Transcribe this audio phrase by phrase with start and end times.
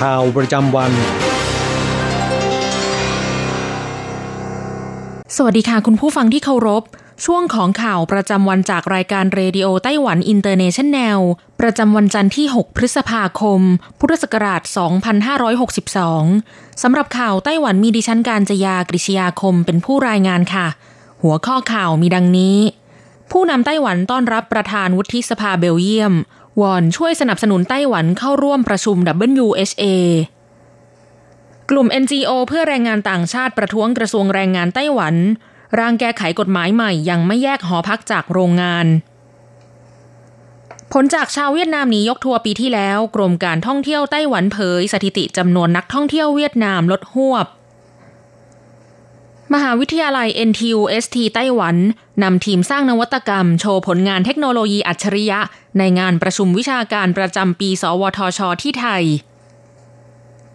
[0.00, 0.92] ข่าวประจำวัน
[5.36, 6.82] สวัสดีค่ะคุณผู้ฟังที่เคารพ
[7.24, 11.20] ช่วงของข่าวประจำวันจากรายการเรดิโอไต้หวันอินเตอร์เนชันแนล
[11.60, 13.60] ประจำวันจันทร์ที่ 6 พฤษภาคม
[14.00, 14.62] พุทธศักราช
[15.92, 20.66] 2562 สำหรับข่าวไต้หวันมีดิฉันการจยากริชยาคมเป็นผู้รายงานค่ะ
[21.22, 22.58] หัวข้อข่าวมีดังนี้
[23.30, 26.14] ผู้นำไต้หวันต้อนรับประธานวุฒิสภาเบลเยียม
[26.60, 28.96] วอนช่วยสนับสนุนไต้หวันเข้าร่วมประชุม
[29.44, 29.84] WHA
[31.70, 35.14] กลุ่ม NGO เพื่อแรงงานต่างชาติประท้วงกระทรวงแรงงานไต้หวัน
[35.78, 38.86] ร่างแก้ไขกฎหมายใหม่ยังไม่แยกหอพักจากโรงงาน
[40.92, 47.46] ผลจากชาวเวียดนามหนียกทัวร์ปีที่แล้ว กรมการท่องเที่ยวไต้หวันเผย สถิติจำนวนนักท่องเที่ยวเวียดนามลดหวบ
[49.54, 51.76] มหาวิทยาลัย NTUST ไต้หวัน
[52.22, 55.40] นำทีมสร้างนวัตกรรม โชว์ผลงานเทคโนโลยีอัจฉริยะ
[55.78, 59.04] ในงานประชุมวิชาการประจำปี สวทช ที่ไทย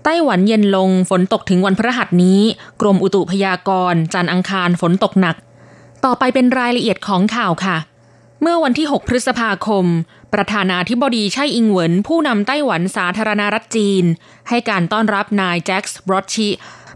[0.04, 2.42] ไต้หวันเย็นลงฝนตกถึงวันพฤหัสนี้
[2.82, 5.36] กรมอุตุพยากรณ์ จันอังคารฝนตกหนัก
[6.06, 7.78] ต่อไปเป็นรายละเอียดของข่าวค่ะ
[8.42, 9.86] เมื่อวันที่ 6 พฤษภาคม
[10.34, 14.03] ประธานาธิบดีไช่อิงเหวินผู้นำไต้หวันสาธารณรัฐจีน
[14.50, 16.50] ให้การต้อนรับนายแจ็คส์บรอดชิ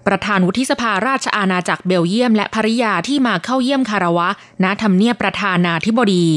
[0.08, 4.30] ประธานวุฒิสภาราชอาณาจักรเบลเยียมและภริยาที่มาเข้าเยี่ยมคารวะ
[4.64, 6.28] ณทำเนียบประธานาธิบดี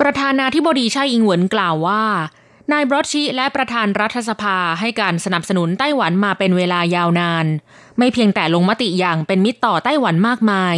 [0.00, 2.04] ประธานาธิบดีช่อิงเหวินกล่าวว่า
[2.72, 7.46] นายบรอดชิและประธานรัฐสภาให้การสนับสนุนไต้หวันมาเป็นเวลายาวนาน
[7.98, 10.76] ไม่เพียงแต่ลงมติอย่างเป็นมิตรต่อไต้หวันมากมาย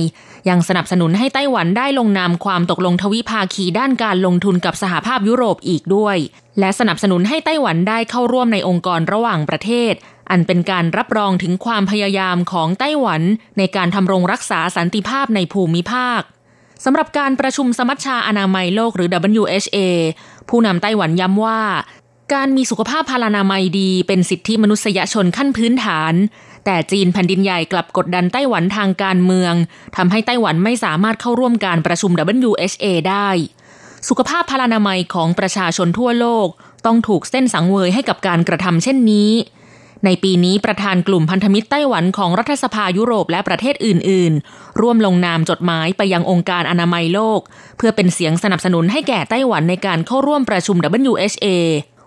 [0.48, 6.16] ยังสนับสนุนให้ไต้หวันได้ลงนามความตกลงทวิภาคีด้านการลงทุนกับสหภาพยุโรปอีกด้วย
[6.58, 9.92] และสนับสนุนให้ไต้หวันได้เข้าร่วมในองค์กรระหว่างประเทศ
[10.32, 13.22] อันเป็นการรับรองถึงความพยายามของไต้หวัน
[13.58, 16.20] ในการทำรงรักษาสันติภาพในภูมิภาค
[16.84, 19.08] สำหรับการประชุมสมัชชาอนามัยโลกหรือ
[19.40, 19.78] WHA
[20.48, 21.62] ผู้นำไต้หวันย้ำว่า
[22.34, 26.14] การมีสุขภาพพลานามัยดีเป็นสิทธิมนุษยชนขั้นพื้นฐาน
[26.64, 29.54] แต่จีนแผ่นดินใหญ่กลับกดดันไต้หวันทางการเมือง
[29.96, 32.10] ทำให้ไต้หวันไม่สามารถเข้าร่วมการประชุม
[32.48, 33.28] WHA ได้
[34.08, 36.48] สุขภาพพลานามัยของประชาชนทั่วโลก
[36.86, 39.30] ต้องถูกเส้นสังเวยให้กับการกระทำเช่นนี้
[40.04, 47.40] ในปีนี้ประธานกลุ่มพันธมิตรไต้หวันของรัฐสภายุโรปและประเทศอื่น ๆ ร่วมลงนามจดหมายไปยังองค์การอนามัยโลก
[47.76, 50.76] เพื่อเป็นเสียงสนับสนุนให้แก่ไต้หวันในการเข้าร่วมประชุม
[51.10, 51.46] WHA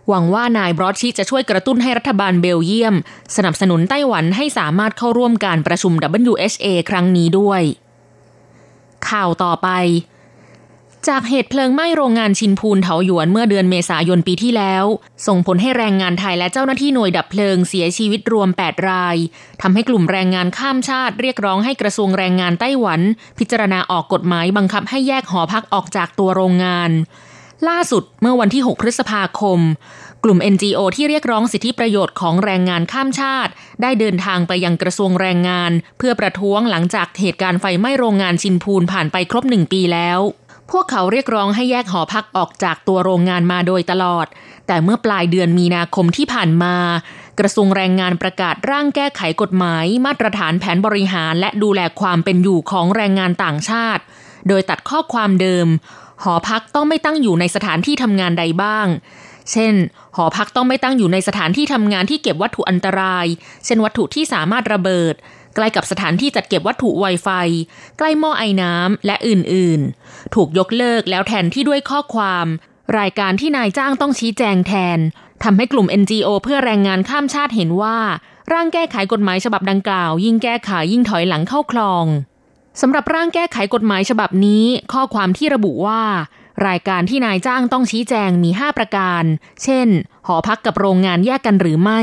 [0.07, 2.95] หวังว่านายบรอดชิจะช่วยกระตุ้นให้รัฐบาลเบลเยียม
[3.35, 5.93] สนับสนุนไต้หวันให้สามารถเข้าร่วมการประชุม
[6.31, 7.61] WHA ครั้งนี้ด้วย
[9.09, 9.69] ข่าวต่อไป
[11.07, 14.85] จากเหตุเพลิงไหม้โรงงานชินพูนเถาหยวนเมื่อเดือนเมษายนปีที่แล้ว
[15.27, 19.15] ส่งผลให้แรงงานไทยและเจ้าหน้าที่หน่วยดับเพลิงเสียชีวิตรวม 8 ราย
[19.61, 23.01] ทำให้กลุ่มแรงงานข้ามชาติเรียกร้องให้กระทรวงแรงงานไต้หวัน
[23.39, 26.91] พิจารณาออกกฎหมายบังคับให้แยกหอพักออกจากตัวโรงงาน
[27.69, 29.59] ล่าสุดเมื่อวันที่ 6 พฤษภาคม
[30.23, 33.51] กลุ่ม NGO ที่เรียกร้องสิทธิประโยชน์ของแรงงานข้ามชาติ
[33.81, 40.21] ได้เดินทางไปยังกระทรวงแรงงาน เพื่อประท้วงหลังจากเหตุการณ์ไฟไหม้โรงงานชินพูนผ่านไปครบหนึ่งปีแล้ว
[40.71, 44.27] พวกเขาเรียกร้องให้แยกหอพักออกจากตัวโรงงานมาโดยตลอด
[44.67, 46.75] แต่เมื่อปลายเดือนมีนาคมที่ผ่านมา
[47.39, 54.03] กระทรวงแรงงานประกาศร่างแก้ไขกฎหมาย มาตรฐานแผนบริหารและดูแลความเป็นอยู่ของแรงงานต่างชาติ
[54.47, 55.67] โดยตัดข้อความเดิม
[56.23, 58.87] หอพักต้องไม่ตั้งอยู่ในสถานที่ทำงานใดบ้าง
[59.51, 59.73] เช่น
[60.15, 63.25] หอพักต้องไม่ตั้งอยู่ในสถานที่ทำงานที่เก็บวัตถุอันตราย
[63.65, 65.15] เช่นวัตถุที่สามารถระเบิด
[65.55, 67.29] ใกล้กับสถานที่จัดเก็บวัตถุไวไฟ
[67.97, 72.45] ใกล้หม้อไอ้น้ำและอื่นๆ ถูกยกเลิกแล้วแทนที่ด้วยข้อความ
[72.99, 74.99] รายการที่นายจ้างต้องชี้แจงแทน
[75.43, 77.97] ทำให้กลุ่ม NGO เพื่อแรงงานข้ามชาติเห็นว่า
[78.53, 82.05] ร่างแก้ไขกฎหมายฉบับดังกล่าว ยิ่งแก้ไขยิ่งถอยหลังเข้าคลอง
[82.81, 86.03] สำหรับร่างแก้ไขกฎหมายฉบับนี้ ข้อความที่ระบุว่า
[86.67, 89.23] รายการที่นายจ้างต้องชี้แจงมี 5 ประการ
[89.63, 89.87] เช่น
[90.27, 92.01] หอพักกับโรงงานแยกกันหรือไม่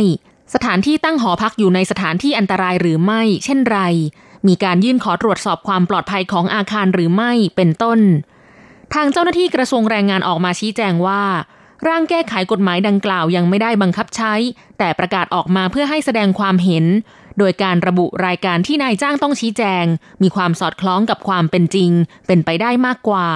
[0.55, 3.79] สถานที่ตั้งหอพักอยู่ในสถานที่อันตรายหรือไม่ เช่นไร
[4.47, 8.01] มีการยื่นขอตรวจสอบความปลอดภัยของอาคารหรือไม่ เป็นต้น
[8.95, 11.23] ทางเจ้าหน้าที่กระทรวงแรงงานออกมาชี้แจงว่า
[11.89, 14.35] ร่างแก้ไขกฎหมายดังกล่าวยังไม่ได้บังคับใช้
[14.79, 16.85] แต่ประกาศออกมาเพื่อให้แสดงความเห็น
[17.39, 19.85] โดยการระบุรายการที่นายจ้างต้องชี้แจง
[20.23, 21.91] มีความสอดคล้องกับความเป็นจริง
[22.27, 23.29] เป็นไปได้มากกว่า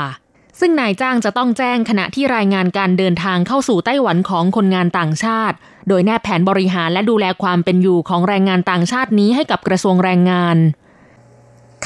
[0.60, 5.56] ซึ่งนายจ้างจะต้องแจ้งขณะที่รายงานการเดินทางเข้าสู่ไต้หวันของคนงานต่างชาติ
[5.88, 10.56] โดยแนบแผนบริหารและดูแลความเป็นอยู่ของแรงงานต่างชาตินี้ให้กับกระทรวงแรงงาน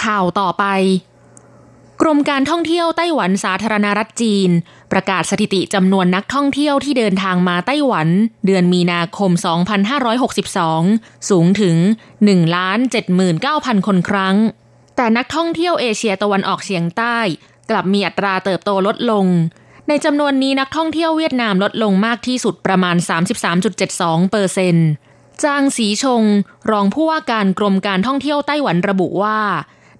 [0.03, 0.65] ข่าวต่อไป
[2.01, 4.51] กรมการท่องเที่ยวไต้หวันสาธารณรัฐจีน
[4.93, 8.09] ประกาศสถิติจำนวนนักท่องเที่ยวที่เดินทางมาไต้หวัน
[8.47, 9.31] เดือนมีนาคม
[10.51, 11.77] 2562 สูงถึง
[12.81, 14.37] 1,79,000 คนครั้ง
[14.97, 17.19] แต่นักท่องเที่ยวเอเชียตะวันออกเฉียงใต้
[17.71, 19.27] กลับมีอัตราเติบโตลดลง
[19.89, 22.97] ในจำนวนนี้นักท่องเที่ยวเวียดนามลดลงมากที่สุดประมาณ
[23.63, 24.89] 33.72เปอร์เซ็นต์
[25.43, 26.23] จางสีชง
[26.71, 29.39] รองผู้ว่าการกรมการท่องเที่ยวไต้หวันระบุว่า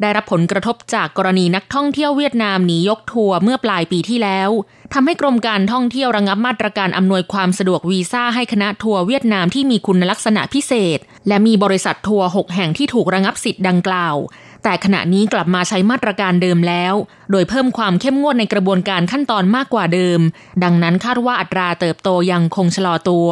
[0.01, 4.51] ได้รับผลกระทบจากกรณีนักท่องเที่ยวเวียดนามหนียกทัวร์เมื่อปลายปีที่แล้ว
[4.95, 14.17] ทำให้กรมการท่องเที่ยวระงับมาตรการอำนวยความสะดวกวีซ่าให้คณะทัวร์เวียดนามที่มีคุณลักษณะพิเศษ และมีบริษัททัวร์6แห่งที่ถูกระงับสิทธิ์ดังกล่าว
[14.63, 16.95] แต่ขณะนี้กลับมาใช้มาตรการเดิมแล้ว
[17.31, 20.21] โดยเพิ่มความเข้มงวดในกระบวนการขั้นตอนมากกว่าเดิม
[20.65, 23.29] ดังนั้นคาดว่าอัตราเติบโตยังคงชะลอตัว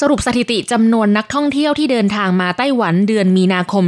[0.00, 3.84] สรุปสถิติจำนวนนักท่องเที่ยวที่เดินทางมาไต้หวันเดือนมีนาคม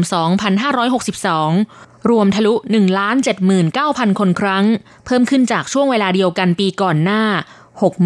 [1.22, 2.76] 2562 รวมทะลุ 1
[3.36, 4.64] 79,000 คนครั้ง
[5.06, 7.22] เพิ่มขึ้นจากช่วงเวลาเดียวกันปีก่อนหน้า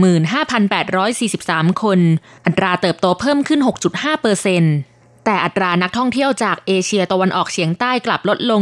[0.09, 2.00] 65,843 คน
[2.47, 3.61] อัตราเติบโตเพิ่มขึ้น
[3.91, 4.75] 6.5เปอร์เซ็นต์
[5.25, 8.61] แต่อัตรานักท่องเที่ยวจากเอเชียตะวันออกเฉียงใต้กลับลดลง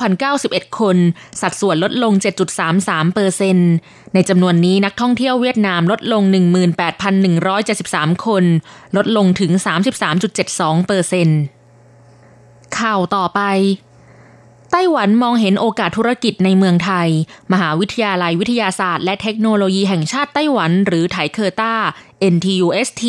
[0.00, 0.96] 19,091 คน
[1.40, 2.12] สัดส่วนลดลง
[2.64, 3.56] 7.33เปอร์เซ็นต์
[4.14, 6.22] ในจำนวนนี้นักท่องเที่ยวเวียดนามลดลง
[7.44, 8.44] 18,173 คน
[8.96, 9.50] ลดลงถึง
[10.20, 11.28] 33.72เปอร์เซ็นต์
[12.78, 13.40] ข่าวต่อไป
[14.70, 17.08] ไต้หวันมองเห็นโอกาสธุรกิจในเมืองไทย
[17.52, 21.74] มหาวิทยาลัยวิทยาศาสตร์และเทคโนโลยีแห่งชาติไต้หวัน หรือไถเคอร์ต้า
[22.34, 23.04] NTUST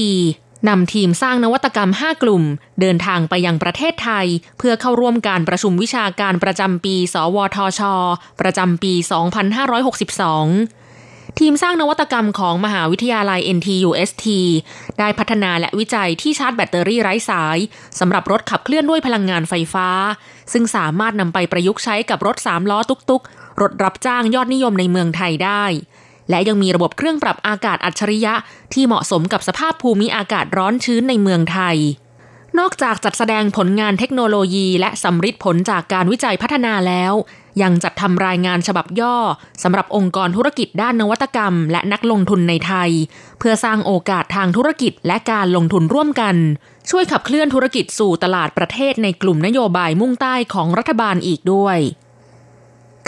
[0.69, 2.43] นำทีมสร้างนวัตกรรม 5 กลุ่ม
[2.81, 4.27] เดินทางไปยังประเทศไทย
[4.57, 7.81] เพื่อเข้าร่วมการประชุมวิชาการประจำปี สวทช
[8.41, 14.25] ประจำปี 2562 ทีมสร้างนวัตกรรมของมหาวิทยาลัย NTUST
[14.99, 17.57] ได้พัฒนาและวิจัยที่ชาร์จแบตเตอรี่ไร้สาย
[17.99, 19.87] สำหรับรถขับเคลื่อนด้วยพลังงานไฟฟ้า
[20.53, 25.63] ซึ่งสามารถนำไปประยุกต์ใช้กับรถสามล้อตุกๆ รถรับจ้างยอดนิยมในเมืองไทยได้
[26.29, 28.33] และยังมีระบบเครื่องปรับอากาศอัจฉริยะ
[28.73, 31.77] ที่เหมาะสมกับสภาพภูมิอากาศร้อนชื้นในเมืองไทย
[32.59, 37.13] นอกจากจัดแสดงผลงานเทคโนโลยี และสำริดผลจากการวิจัยพัฒนาแล้ว
[37.61, 39.17] ยังจัดทำรายงานฉบับย่อ
[39.63, 42.89] สำหรับองค์กรธุรกิจด้านนวัตกรรม และนักลงทุนในไทย
[43.39, 46.35] เพื่อสร้างโอกาสทางธุรกิจและการลงทุนร่วมกัน
[46.89, 51.77] ช่วยขับเคลื่อนธุรกิจสู่ตลาดประเทศในกลุ่มนโยบายมุ่งใต้ของรัฐบาลอีกด้วย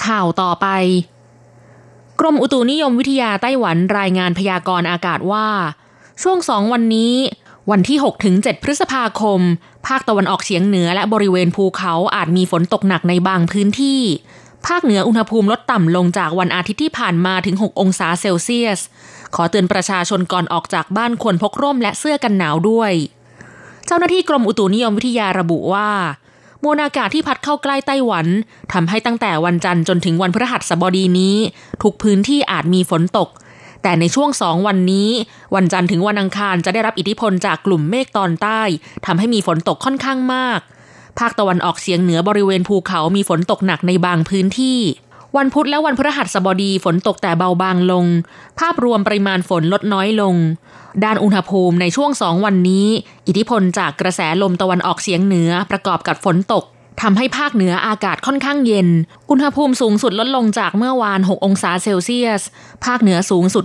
[0.05, 0.67] ข่าวต่อไป
[2.19, 5.47] กรมอุตุนิยมวิทยาไต้หวันรายงานพยากรณ์อากาศว่า
[6.21, 7.15] ช่วงสองวันนี้
[7.71, 9.41] วันที่ 6 ถึง 7 พฤษภาคม
[9.87, 14.01] ภาคตะวันออกเฉียงเหนือและบริเวณภูเขาอาจมีฝนตกหนักในบางพื้นที่
[14.67, 18.79] ภาคเหนืออุณหภูมิลดต่ำลงจากวันอาทิตย์ที่ผ่านมาถึง 6 องศาเซลเซียส
[19.35, 22.91] ขอเตือนประชาชนก่อนออกจากบ้านควรพกร่มและเสื้อกันหนาวด้วย
[23.85, 25.89] เจ้าหน้าที่กรมอุตุนิยมวิทยาระบุว่า
[26.63, 28.27] มวลอากาศที่พัดเข้าใกล้ไต้หวัน
[28.73, 31.35] ทำให้ตั้งแต่วันจันทร์จนถึงวันพฤหัสบดีนี้
[31.83, 33.29] ทุกพื้นที่อาจมีฝนตก
[33.83, 35.09] แต่ในช่วงสองวันนี้
[35.55, 38.61] วันจันทร์ถึงวันอังคารจะได้รับอิทธิพลจากกลุ่มเมฆตอนใต้
[39.05, 40.59] ทำให้มีฝนตกค่อนข้างมาก
[41.19, 44.79] ภาคตะวันออกเฉียงเหนือบริเวณภูเขามีฝนตกหนักในบางพื้นที่
[45.37, 48.05] วันพุธและวันพฤหัสบดีฝนตกแต่เบาบางลง
[48.59, 50.35] ภาพรวมปริมาณฝนลดน้อยลง
[51.03, 52.87] ด้านอุณหภูมิในช่วงสองวันนี้
[53.27, 56.63] อิทธิพลจากกระแสลมตะวันออกเฉียงเหนือประกอบกับฝนตก
[57.01, 58.87] ทำให้ภาคเหนืออากาศค่อนข้างเย็น
[59.29, 62.41] อุณหภูมิสูงสุดลดลงจากเมื่อวาน 6 องศาเซลเซียส
[62.85, 63.63] ภาคเหนือสูงสุด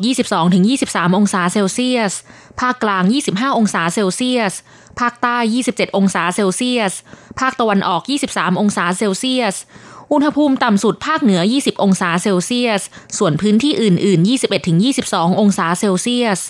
[0.58, 2.12] 22-23 องศาเซลเซียส
[2.60, 4.54] ภาคกลาง 25 องศาเซลเซียส
[5.00, 5.36] ภาคใต้
[5.68, 6.92] 27 องศาเซลเซียส
[7.40, 9.56] ภาคตะวันออก 23 องศาเซลเซียส
[10.12, 12.82] อุณหภูมิต่ำสุดภาคเหนือ 20 องศาเซลเซียส
[13.18, 14.28] ส่วนพื้นที่อื่น ๆ
[14.80, 16.40] 21-22 องศาเซลเซียส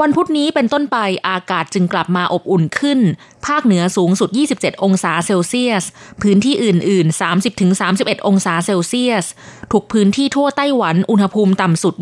[0.00, 3.00] วันพุธนี้เป็นต้นไปอากาศจึงกลับมาอบอุ่นขึ้น
[3.46, 5.84] ภาคเหนือสูงสุด 27 องศาเซลเซียส
[6.22, 7.20] พื้นที่อื่น ๆ
[7.66, 9.24] 30-31 องศาเซลเซียส
[9.72, 11.94] ทุกพื้นที่ทั่วไต้หวันอุณหภูมิต่ำสุด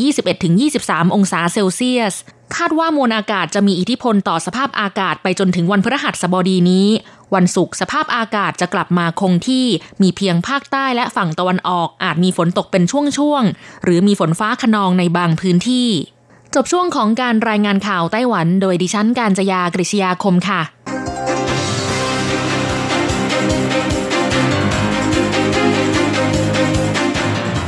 [0.55, 2.14] 21-23 องศาเซลเซียส
[2.57, 6.88] คาดว่ามวลอากาศจะมีอิทธิพลต่อสภาพอากาศไปจนถึงวันพฤหัสบดีนี้
[7.35, 9.66] วันศุกร์สภาพอากาศจะกลับมาคงที่
[10.02, 15.88] มีเพียงภาคใต้และฝั่งตะวันออกอาจมีฝนตกเป็นช่วงๆ หรือมีฝนฟ้าขนองในบางพื้นที่
[16.54, 20.61] จบช่วงของการรายงานข่าวไต้หวัน โดยดิฉันการจยากริชยาคมค่ะ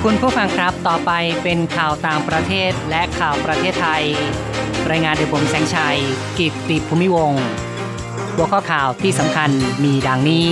[0.05, 1.11] คุณผู้ฟังครับ ต่อไป
[1.43, 4.05] เป็นข่าวต่างประเทศและข่าวประเทศไทย
[4.91, 5.99] รายงานโดยผมแสงชัย
[6.39, 7.45] กิตติภูมิวงศ์
[8.41, 9.51] หัวข้อข่าวที่สำคัญ
[9.85, 10.47] มีดังนี้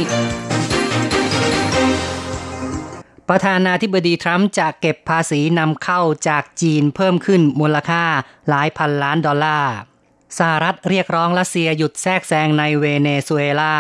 [3.28, 8.04] ประธานาธิบดีทรัมป์จะเก็บภาษีนำเข้าจากจีนเพิ่มขึ้นมูลค่า
[8.48, 9.74] หลายพันล้านดอลลาร์
[10.38, 13.76] สหรัฐเรียกร้องรัสเซียหยุดแทรกแซงในเวเนซุเอลา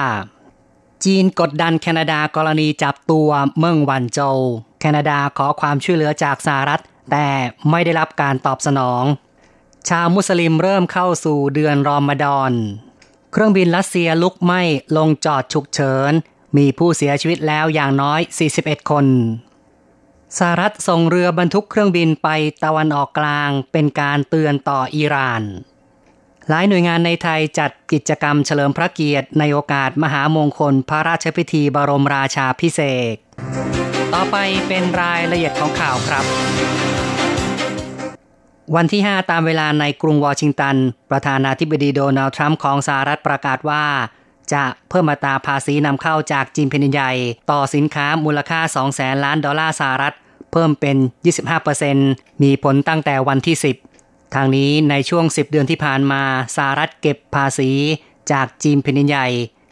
[1.04, 4.38] จีนกดดันแคนาดากรณีจับตัวเมืองวันโจว
[4.80, 7.28] แคนาดาขอความช่วยเหลือจากสหรัฐ แต่
[7.70, 9.04] ไม่ได้รับการตอบสนอง
[9.88, 12.52] ชาวมุสลิมเริ่มเข้าสู่เดือนรอมฎอน
[13.36, 14.62] เครื่องบินรัสเซียลุกไหม้
[14.96, 16.12] ลงจอดฉุกเฉิน
[16.56, 18.20] มีผู้เสียชีวิตแล้วอย่างน้อย
[18.56, 19.06] 41 คน
[20.38, 22.28] สหรัฐส่งเรือบรรทุกเครื่องบินไป
[22.64, 25.42] ตะวันออกกลางเป็นการเตือนต่ออิหร่าน
[26.48, 32.80] หลายหน่วยงานในไทยจัดกิจกรรมเฉลิมพระเกียรติในโอกาสมหามงคลพระราชพิธีบรมราชาพิเศ
[33.14, 33.16] ษ
[34.14, 34.36] ต่อไป
[34.68, 36.24] เป็นรายละเอียดของข่าวครับ
[38.74, 40.76] วันที่ 5 ตามเวลาในกรุงวอชิงตัน
[41.10, 43.84] ประธานาธิบดีโดนัลด์ทรัมป์ของสหรัฐประกาศว่า
[44.52, 47.12] จะเพิ่มอัตราภาษีนำเข้าจากจีนแผ่นใหญ่
[47.50, 50.14] ต่อสินค้ามูลค่า 2 แสนล้านดอลลาร์สหรัฐ
[50.52, 50.96] เพิ่มเป็น
[51.70, 53.56] 25%มีผลตั้งแต่วันที่
[53.96, 56.22] 10 ทั้งนี้ในช่วง 10 เดือนที่ผ่านมา
[56.56, 57.70] สหรัฐเก็บภาษี
[58.32, 59.26] จากจีนแผ่นใหญ่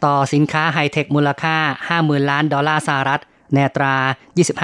[0.05, 1.57] ต่อสินค้าไฮเทคมูลค่า
[1.93, 3.21] 50,000 ล้านดอลลาร์สหรัฐ
[3.53, 3.95] ในอัตรา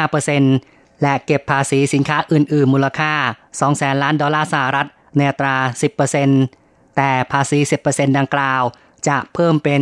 [0.09, 0.70] 25%
[1.01, 3.13] และเก็บภาษีสินค้าอื่น ๆ มูลค่า
[3.46, 5.55] 2 แสนล้านดอลลาร์สหรัฐในอัตรา
[6.25, 8.63] 10%แต่ภาษี 10%ดังกล่าว
[9.08, 9.81] จะเพิ่มเป็น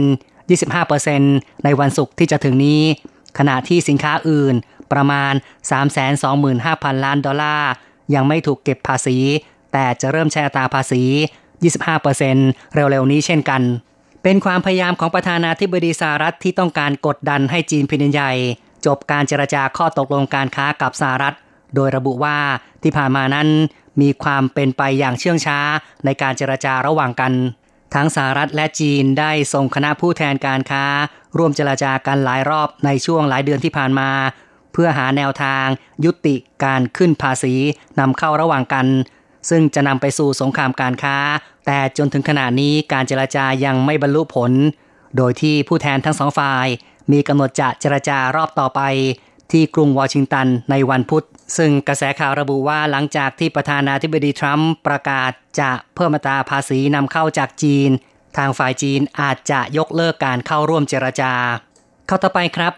[0.82, 2.82] 25%ในวันศุกร์ที่จะถึงนี้
[3.38, 4.56] ขณะที่สินค้าอื่น
[4.92, 5.34] ประมาณ
[6.20, 7.72] 325,000 ล้านดอลลาร์
[8.14, 9.18] ยังไม่ถูกเก็บภาษี
[9.74, 11.04] แต่จะเริ่มใช้อัตราภาษี
[11.90, 13.62] 25%เร็วๆนี้เช่นกัน
[14.24, 18.32] เป็นความพยายามของประธานาธิบดีสหรัฐที่ต้องการกดดันให้จีนแผ่นใหญ่
[18.86, 21.36] จบการเจรจาข้อตกลงการค้ากับสหรัฐ
[21.76, 22.38] โดยระบุว่า
[22.84, 23.48] ที่ผ่านมานั้น
[24.02, 25.60] มีความเป็นไปอย่างเชื่องช้า
[26.06, 27.34] ในการเจรจาระหว่างกัน
[27.96, 30.84] ทั้งสหรัฐและจีนได้ส่งคณะผู้แทนการค้า
[31.38, 34.10] ร่วมเจรจากันหลายรอบในช่วงหลายเดือนที่ผ่านมา
[34.74, 35.66] เพื่อหาแนวทาง
[36.06, 37.56] ยุติการขึ้นภาษี
[38.00, 38.88] นำเข้าระหว่างกัน
[39.50, 41.18] ซึ่งจะนำไปสู่สงครามการค้า
[41.66, 44.52] แต่จนถึงขณะนี้การเจรจายังไม่บรรลุผล
[45.18, 46.68] โดยที่ผู้แทนทั้งสองฝ่าย
[47.12, 48.82] มีกำหนดจะเจรจารอบต่อไป
[49.52, 51.26] ที่กรุงวอชิงตันในวันพุธ
[51.58, 57.90] ซึ่งกระแสข่าวระบุว่าหลังจากที่ประธานาธิบดีทรัมป์ประกาศจะเพิ่มมาตราภาษีนำเข้าจากจีน
[58.38, 61.34] ทางฝ่ายจีนอาจจะยกเลิกการเข้าร่วมเจรจา
[62.08, 62.74] เข้าต่อไปครับ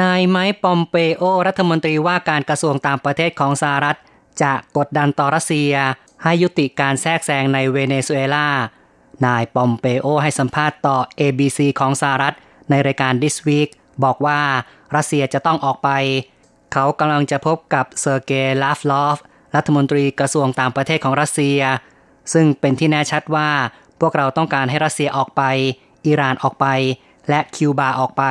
[0.00, 3.98] นายไมค์ปอมเปโอรัฐมนตรีว่าการกระทรวงต่างประเทศของสหรัฐ
[4.42, 5.72] จะกดดันต่อรัสเซีย
[6.22, 8.48] ให้ยุติการแทรกแซงในเวเนซุเอลา
[9.26, 12.34] นายปอมเปโอให้สัมภาษณ์ต่อ ABC ของสหรัฐ
[12.70, 13.70] ในรายการ This Week
[14.04, 14.40] บอกว่า
[14.96, 15.90] รัสเซียจะต้องออกไป
[16.72, 19.18] เขากำลังจะพบกับเซอร์เกย์ลาฟรอฟ
[19.54, 21.60] รัฐมนตรีกระทรวงต่างประเทศของรัสเซีย
[22.32, 23.50] ซึ่งเป็นที่แน่ชัดว่า
[24.00, 25.42] พวกเราต้องการให้รัสเซียออกไป
[26.06, 26.66] อิหร่านออกไป
[27.28, 28.24] และคิวบาออกไป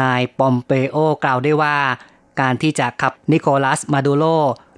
[0.00, 1.76] นายปอมเปโอกล่าวได้ว่า
[2.40, 4.24] การที่จะขับนิโคลัสมาดูโร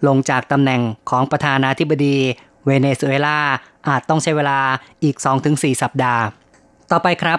[0.06, 2.16] ลงจากตำแหน่งของประธานาธิบดี
[2.64, 3.40] เวเนซุเอลา
[3.88, 4.58] อาจต้องใช้เวลา
[5.02, 5.16] อีก
[5.48, 6.22] 2-4 สัปดาห์
[6.90, 7.38] ต่อไปครับ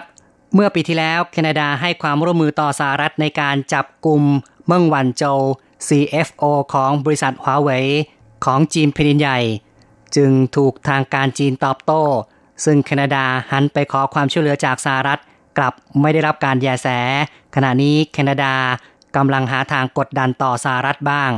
[0.54, 4.22] เมื่อปีที่แล้วแคนาดาให้ความร่วมมือต่อสหรัฐในการจับกลุ่ม
[4.66, 5.22] เมืองหวันโจ
[5.88, 6.44] CFO
[6.74, 7.86] ของบริษัทฮวาเว่ย
[8.44, 9.38] ของจีนแผ่นดินใหญ่
[10.16, 12.02] จึงถูกทางการจีนตอบโต้
[12.64, 15.20] ซึ่งแคนาดาหันไปขอความช่วยเหลือจากสหรัฐ
[15.58, 16.88] กลับไม่ได้รับการแยแส
[17.54, 18.54] ขณะนี้แคนาดา
[19.16, 21.30] กำลังหาทางกดดันต่อสหรัฐบ้าง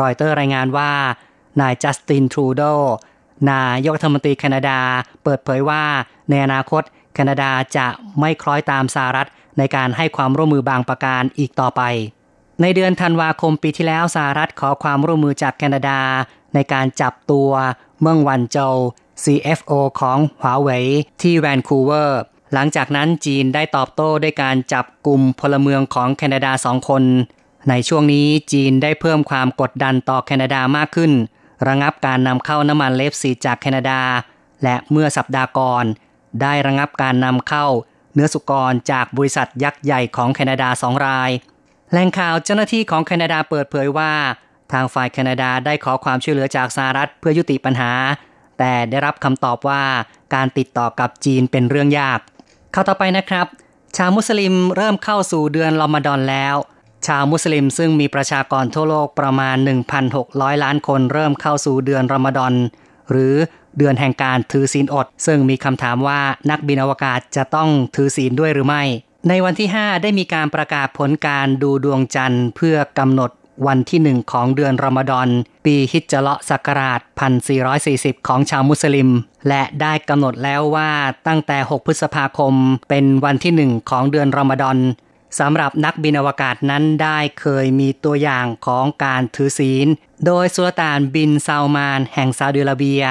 [0.00, 0.92] รอยเตอร์รายงานว่า
[1.60, 2.62] นายจัสตินทรูโด
[3.50, 4.78] นายกรัฐมนตรีแคนาดา
[5.22, 5.82] เปิดเผยว่า
[6.30, 6.82] ในอนาคต
[7.18, 7.86] แคนาดาจะ
[8.20, 11.82] ไม่คล้อยตามสหรัฐในการให้ความร่วมมือบางประการอีกต่อไป
[12.62, 16.00] ในเดือนธันวาคมปีที่แล้วสหรัฐขอความร่วมมือจากแคนาดา
[16.54, 17.50] ในการจับตัว
[18.00, 18.76] เมืองวันโจว
[19.24, 20.84] CFO ของหวาเว่ย
[21.22, 22.20] ที่แวนคูเวอร์
[22.52, 27.02] หลังจากนั้นจีนได้ตอบโต้ด้วยการจับกลุ่มพลเมืองของแคนาดาสองคน
[27.68, 31.12] ในช่วงนี้จีนได้เพิ่มความกดดันต่อแคนาดามากขึ้น
[31.66, 34.00] ระงับการนำเข้าน้ำมันเลฟซีจากแคนาดา
[34.62, 35.84] และเมื่อสัปดาห์ก่อน
[36.42, 37.66] ได้ระงับการนำเข้า
[38.14, 41.30] เนื้อสุกรจากบริษัทยักษ์ใหญ่ของแคนาดาสองราย
[41.90, 44.12] แหล่งข่าวเจ้าหน้าที่ของแคนาดาเปิดเผยว่า
[44.72, 47.92] ทางฝ่ายแคนาดาได้ขอความช่วยเหลือจากสหรัฐเพื่อยุติปัญหา
[48.58, 49.82] แต่ได้รับคำตอบว่า
[50.34, 52.20] การติดต่อกับจีนเป็นเรื่องยาก
[52.72, 53.46] เข้าต่อไปนะครับ
[53.96, 56.56] ชาวมุสลิมเริ่มเข้าสู่เดือนรอมฎอนแล้ว
[57.06, 59.56] ชาวมุสลิมซึ่งมีประชากรทั่วโลกประมาณ
[60.08, 62.54] 1,600 ล้านคนเริ่มเข้าสู่เดือนรอมฎอน
[63.10, 63.34] หรือ
[63.78, 68.82] เดือนแห่งการถือศีลอด ซึ่งมีคำถามว่านักบินอวกาศจะต้องถือศีลด้วยหรือไม่
[69.28, 73.30] ในวันที่ 5 ได้มีการประกาศผลการดูดวงจันทร์ เพื่อกำหนด
[73.66, 75.28] วันที่หนึ่งของเดือนรอมฎอน
[75.64, 77.00] ปีฮิจจละศักราช
[77.64, 79.08] 1440 ของชาวมุสลิม
[79.48, 80.90] และได้กำหนดแล้วว่า
[81.26, 82.54] ตั้งแต่ 6 พฤษภาคม
[82.88, 84.78] เป็นวันที่หนึ่งของเดือนรอมฎอน
[85.38, 89.86] สำหรับนักบินอวกาศนั้นได้เคยมีตัวอย่างของการถือศีล
[90.26, 93.02] โดยสุลต่านบินซาวมาน แห่งซาอุดิอาระเบีย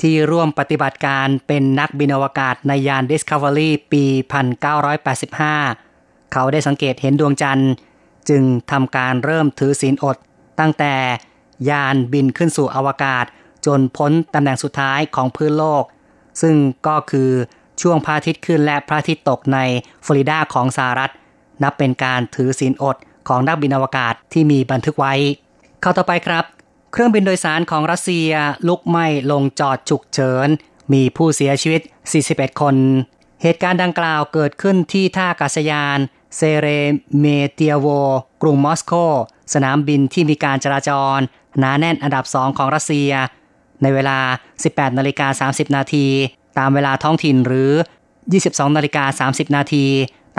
[0.00, 4.04] ที่ร่วมปฏิบัติการเป็นนักบินอวกาศในยาน Discovery ปี
[4.98, 7.72] 1985 เขาได้สังเกตเห็นดวงจันทร์
[8.28, 10.16] จึงทำการเริ่มถือศีลอด
[10.60, 10.94] ตั้งแต่
[11.70, 13.24] ยานบินขึ้นสู่อวกาศ
[13.66, 15.84] จนพ้นตำแหน่งสุดท้ายของพื้นโลก
[16.42, 17.30] ซึ่งก็คือ
[17.80, 19.58] ช่วงพระอาทิตย์ขึ้นและพระอาทิตย์ตกใน
[20.04, 21.12] ฟลอริดาของสหรัฐ
[21.62, 22.96] นับเป็นการถือศีลอด
[23.28, 25.14] ของนักบินอวกาศที่มีบันทึกไว้
[25.80, 26.44] เข้าต่อไปครับ
[26.92, 28.30] เครื่องบินโดยสารของรัสเซีย
[28.68, 30.48] ลุกไหม้ลงจอดฉุกเฉิน
[30.92, 31.80] มีผู้เสียชีวิต
[32.20, 32.76] 41 คน
[33.42, 35.98] เหตุการณ์ดังกล่าวเกิดขึ้นที่ท่าอากาศยาน
[36.36, 36.66] เซเร
[37.18, 37.86] เมเตียโว
[38.42, 38.92] กรุงมอสโก
[39.54, 41.18] สนามบินที่มีการจราจร
[41.58, 43.10] หนาแน่นอันดับสองของรัสเซีย
[43.82, 44.18] ในเวลา
[44.58, 46.06] 18นาฬิกา30 นาที
[46.58, 47.72] ตามเวลาท้องถิ่นหรือ
[48.24, 49.86] 22นาฬิกา30 นาที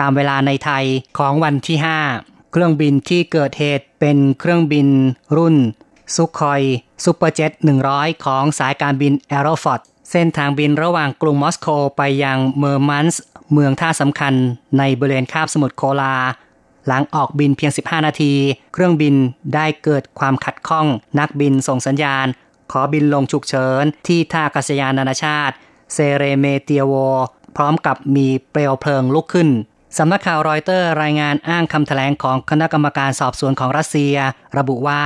[0.00, 0.84] ตามเวลาในไทย
[1.18, 1.78] ของวันที่
[2.14, 4.88] 5 เครื่องบินที่เกิดเหตุเป็นเครื่องบิน
[5.36, 5.56] รุ่น
[6.14, 6.62] ซุคอย
[7.04, 7.50] ซูเปอร์เจ็ต
[7.88, 9.80] 100 ของสายการบินแอโรฟลอต
[10.10, 13.22] เส้นทางบินระหว่างกรุงมอสโกไปยังเมอร์มันสก์
[13.52, 14.34] เมืองท่าสำคัญ
[14.78, 16.16] ในบริเวณคาบสมุทรโคลา
[16.86, 18.32] หลังออกบินเพียง 15 นาที
[18.72, 19.14] เครื่องบิน
[19.54, 20.86] ได้เกิดความขัดข้อง
[21.18, 22.26] นักบินส่งสัญญาณ
[22.72, 25.54] ขอบินลงฉุกเฉิน ที่ท่าอากาศยานนานาชาติ
[25.92, 26.94] เซเรเมเตียโว
[27.56, 29.48] พร้อมกับมีเปลวเพลิงลุกขึ้น
[29.98, 34.14] สำนักข่าวรอยเตอร์รายงานอ้างคำแถลงของคณะกรรมการสอบสวนของรัสเซีย
[34.58, 35.02] ระบุว่า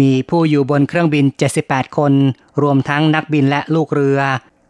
[0.00, 1.24] มีผู้อยู่บนเครื่องบิน
[1.60, 2.12] 78 คน
[2.62, 4.20] รวมทั้งนักบินและลูกเรือ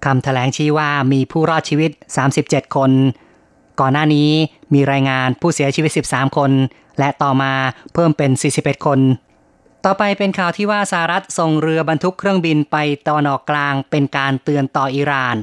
[0.04, 1.90] คำแถลงชี้ว่ามีผู้รอดชีวิต
[2.32, 2.90] 37 คน
[3.80, 4.30] ก่อนหน้านี้
[4.74, 6.50] มีรายงานผู้เสียชีวิต 13 คน
[6.98, 7.52] และต่อมา
[7.92, 9.00] เพิ่มเป็น 41 คน
[9.84, 12.76] ต่อไปเป็นข่าวที่ว่าสหรัฐส่งเรือบรรทุกเครื่องบินไป
[13.06, 15.36] ตะวันออกกลางเป็นการเตือนต่ออิหร่าน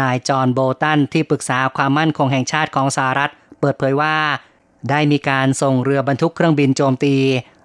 [0.00, 4.16] นายจอห์นโบตันที่ปรึกษาความมั่นคงแห่งชาติของสหรัฐ เปิดเผยว่า
[4.90, 7.16] ได้มีการส่งเรือบรรทุกเครื่องบินโจมตี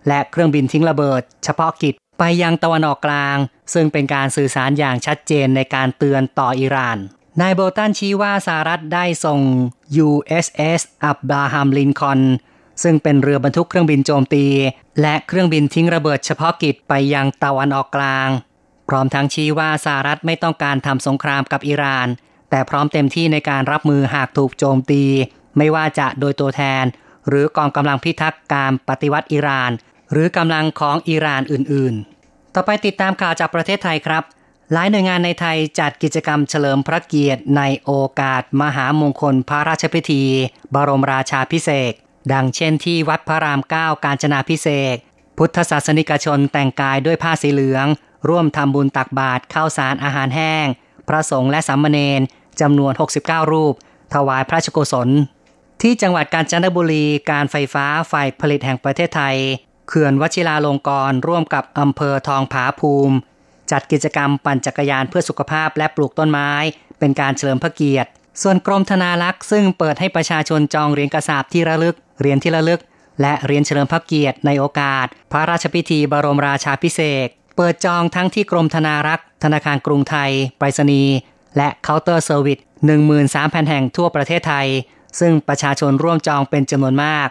[0.07, 3.37] และเครื่องบินทิ้งระเบิด เฉพาะกิจไปยังตะวันออกกลาง
[3.73, 6.97] ซึ่งเป็นการสื่อสารอย่างชัดเจนในการเตือนต่ออิหร่าน
[7.41, 9.39] นายโบตันชี้ว่าสหรัฐได้ส่ง
[10.07, 12.21] USS อับบราฮัมลินคอน
[12.83, 14.45] ซึ่งเป็นเรือบรรทุกเครื่องบินโจมตี
[15.01, 18.29] และเครื่องบินทิ้งระเบิดเฉพาะกิจไปยังตะวันออกกลาง
[18.89, 22.07] พร้อมทั้งชี้ว่าสหรัฐไม่ต้องการทำสงครามกับอิหร่าน
[22.49, 25.03] แต่พร้อมเต็มที่ในการรับมือหากถูกโจมตี
[25.57, 26.83] ไม่ว่าจะโดยตัวแทน
[27.27, 29.71] หรือกองกำลังพิทักษ์การปฏิวัติอิหร่าน
[30.11, 34.23] หรือกำลังของอิหร่านอื่นๆ ต่อไปติดตามข่าวจากประเทศไทยครับ
[34.73, 40.23] หลายหน่วยงานในไทยจัดกิจกรรมเฉลิมพระเกียรติในโอกาส มหามงคลพระราชพิธี
[40.73, 41.93] บรมราชาพิเศษ
[42.33, 44.95] ดังเช่นที่วัดพระรามเก้าการจนาพิเศษ
[45.37, 47.87] พุทธศาสนิกชนแต่งกายด้วยผ้าสีเหลือง
[48.29, 50.65] ร่วมทำบุญตักบาตรข้าวสารอาหารแห้ง
[51.07, 52.21] พระสงฆ์และสามเณร
[52.61, 53.73] จำนวน 69 รูป
[54.13, 55.09] ถวายพระชกุศล
[55.81, 59.37] ที่จังหวัดกาญจนบุรีการไฟฟ้าฝ่ายผลิตแห่งประเทศไทย
[59.87, 63.15] เขื่อนวชิราลงกรณ์ร่วมกับอำเภอทองผาภูมิ
[63.71, 66.51] จัดกิจกรรมปั่นจักรยานเพื่อสุขภาพและปลูกต้นไม้
[66.99, 68.09] เป็นการเฉลิมพระเกียรติ
[68.41, 72.81] ส่วนกรมธนารักษ์ซึ่งเปิดให้ประชาชนจองเหรียญกระสาบที่ระลึกเหรียญที่ระลึก
[73.21, 81.15] และเหรียญเฉลิมพระเกียรติในโอกาส พระราชพิธีบรมราชาภิเษกเปิดจองทั้งที่กรมธนารักษ์ธนาคารกรุงไทยไปรษณีย์
[81.57, 82.59] และเคาน์เตอร์เซอร์วิส
[83.09, 84.67] 13,000 แห่งทั่วประเทศไทย
[85.19, 87.27] ซึ่งประชาชนร่วมจองเป็นจำนวนมาก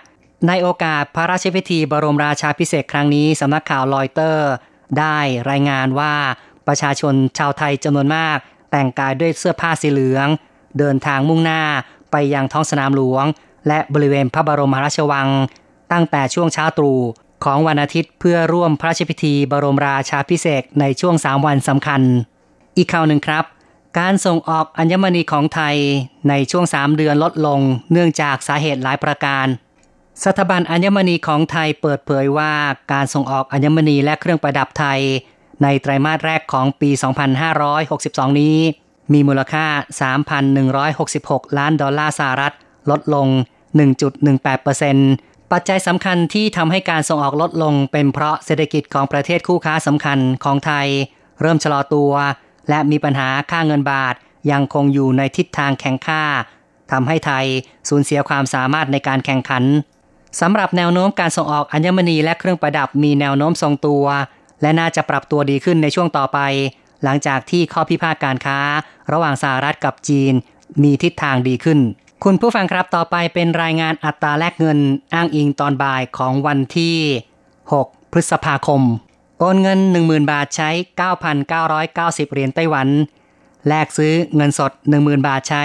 [0.49, 4.51] ในโอกาสพระราชพิธีบรมราชาภิเษกครั้งนี้สำนักข่าวรอยเตอร์
[4.99, 5.19] ได้
[5.51, 6.15] รายงานว่า
[6.67, 8.37] ประชาชนชาวไทยจำนวนมาก
[8.71, 10.29] แต่งกายด้วยเสื้อผ้าสีเหลือง
[10.79, 11.63] เดินทางมุ่งหน้า
[12.13, 13.25] ไปยังท้องสนามหลวง
[13.69, 15.29] และบริเวณพระบรมราชวัง
[15.93, 17.01] ตั้งแต่ช่วงเช้าตรู่
[17.45, 22.01] ของวันอาทิตย์เพื่อร่วมพระราชพิธีบรมราชาพิเศษในช่วงสามวันสำคัญ
[22.77, 23.45] อีกข่าวหนึ่งครับ
[23.99, 25.77] การส่งออกอัญมณีของไทย
[26.29, 27.61] ในช่วง 3 เดือนลดลง
[27.93, 29.47] เนื่องจากสาเหตุหลายประการ
[30.25, 32.53] สถาบันอัญมณีของไทยเปิดเผยว่า
[32.93, 35.01] การส่งออกอัญมณีและเครื่องประดับไทย
[35.63, 36.91] ในไตรมาสแรกของปี
[37.65, 38.57] 2562 นี้
[39.13, 39.67] มีมูลค่า
[40.83, 42.53] 3,166 ล้านดอลลาร์สหรัฐ
[42.91, 43.27] ลดลง
[44.01, 50.87] 1.18%ปัจจัยสำคัญที่ทำให้การส่งออกลดลงเป็นเพราะเศรษฐกิจของประเทศคู่ค้าสำคัญของไทย
[51.41, 52.13] เริ่มชะลอตัว
[52.69, 54.15] และมีปัญหาค่าเงินบาท
[54.51, 56.23] ยังคงอยู่ในทิศทางแข่งค่า
[56.93, 57.47] ทำให้ไทย
[57.89, 59.65] สูญเสียความสามารถในการแข่งขัน
[60.41, 64.05] สำหรับแนวโน้มการส่งออกอัญมณีและเครื่องประดับมีแนวโน้มทรงตัว
[64.63, 66.39] และน่าจะปรับตัวดีขึ้นในช่วงต่อไป
[67.05, 68.59] หลังจากที่ข้อพิพาทการค้า
[69.13, 70.33] ระหว่างสหรัฐกับจีน
[70.83, 71.79] มีทิศทางดีขึ้น
[72.25, 74.79] คุณผู้ฟังครับต่อไปเป็นรายงานอัตราแลกเงิน
[75.15, 76.97] อ้างอิงตอนบ่ายของวันที่
[77.73, 78.83] 6 พฤษภาคม
[79.39, 80.71] โอนเงิน 10,000 บาทใช้
[81.51, 82.89] 9,990 เหรียญไต้หวัน
[83.69, 85.65] แลกซื้อเงินสด 10,000 บาทใช้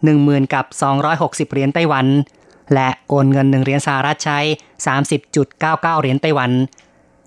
[0.00, 0.64] 10,000 กับ
[1.10, 2.06] 260 เหรียญไต้หวัน
[2.74, 4.38] และโอนเงิน 1 เหรียญสหรัฐใช้
[5.00, 6.50] 30.99 เหรียญไต้หวัน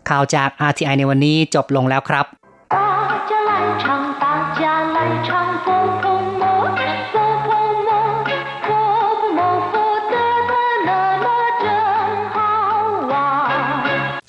[0.10, 2.26] ข่าวจาก RTI ในวันนี้จบลงแล้วครับ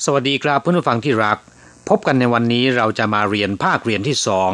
[0.05, 1.37] สวัสดีครับเพื่อนผู้ฟังที่รัก
[1.89, 4.51] พบกันในวันนี้เราจะมาเรียนภาคเรียนที่สอง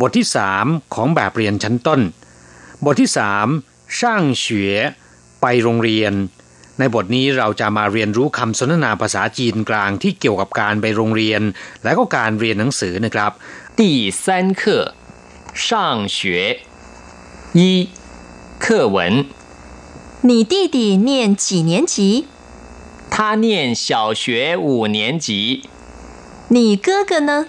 [0.00, 2.00] บทที่สามของแบบเรียนชั้นต้น
[2.84, 3.46] บทที่สาม
[3.98, 4.70] ช่างเฉว
[5.40, 6.12] ไปโรงเรียน
[6.78, 11.42] ในบทนี้เราจะมาเรียนรู้คำสนทนาภาษาจีนกลางที่เกี่ยวกับการไปโรงเรียน
[11.84, 13.32] และก็การเรียนหนังสือนะครับ
[13.78, 13.80] 第
[14.22, 14.24] 三
[14.60, 14.62] 课
[15.66, 15.66] 上
[16.16, 16.18] 学
[17.58, 17.60] 一
[18.64, 18.96] 课文
[20.28, 20.78] 你弟弟
[21.08, 21.08] 念
[21.44, 21.96] 几年级
[23.14, 25.68] 他念小学五年级，
[26.48, 27.46] 你哥哥呢？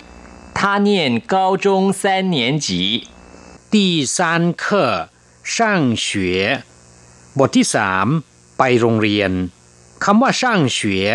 [0.53, 3.07] 他念高中三年级。
[3.71, 5.09] 第三课
[5.41, 6.63] 上学
[7.39, 8.07] บทที่สาม
[8.57, 9.31] ไปโรงเรียน
[10.03, 11.07] คำว่าช่างเฉว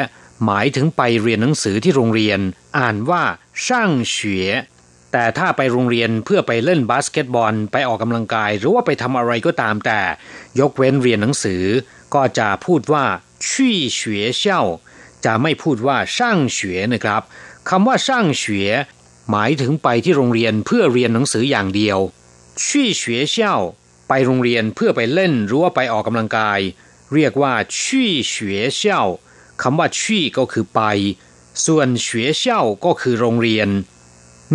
[0.44, 2.40] หมายถึงไปเรียนหนังสือที่โรงเรียน
[2.78, 3.22] อ่านว่า
[3.66, 4.44] ช่างเฉว
[5.12, 10.00] แต่ถ้าไปโรงเรียนเพื่อไปเล่นบาสเกตบอลไปออกกำลังกาย หรือว่าไปทำอะไรก็ตามแต่
[10.60, 11.62] ยกเว้นเรียนหนังสือ
[12.14, 13.06] ก็จะพูดว่า
[13.48, 14.00] ชี่学
[14.42, 14.44] 校
[15.24, 17.22] จะไม่พูดว่าช่างเฉวนะครับ
[17.68, 18.66] คำว่าช่างเฉว
[19.30, 21.98] หมายถึงไปที่โรงเรียนเพื่อเรียนหนังสืออย่างเดียว
[22.64, 23.02] ชี่学
[23.34, 23.36] 校
[24.08, 26.60] ไปโรงเรียนเพื่อไปเล่นหรือว่าไปออกกำลังกาย
[27.14, 28.34] เรียกว่าชี่学
[28.80, 28.82] 校
[29.62, 30.80] คำว่าชี่ก็คือไป
[31.64, 32.06] ส่วน学
[32.42, 32.44] 校
[32.84, 33.68] ก็คือโรงเรียน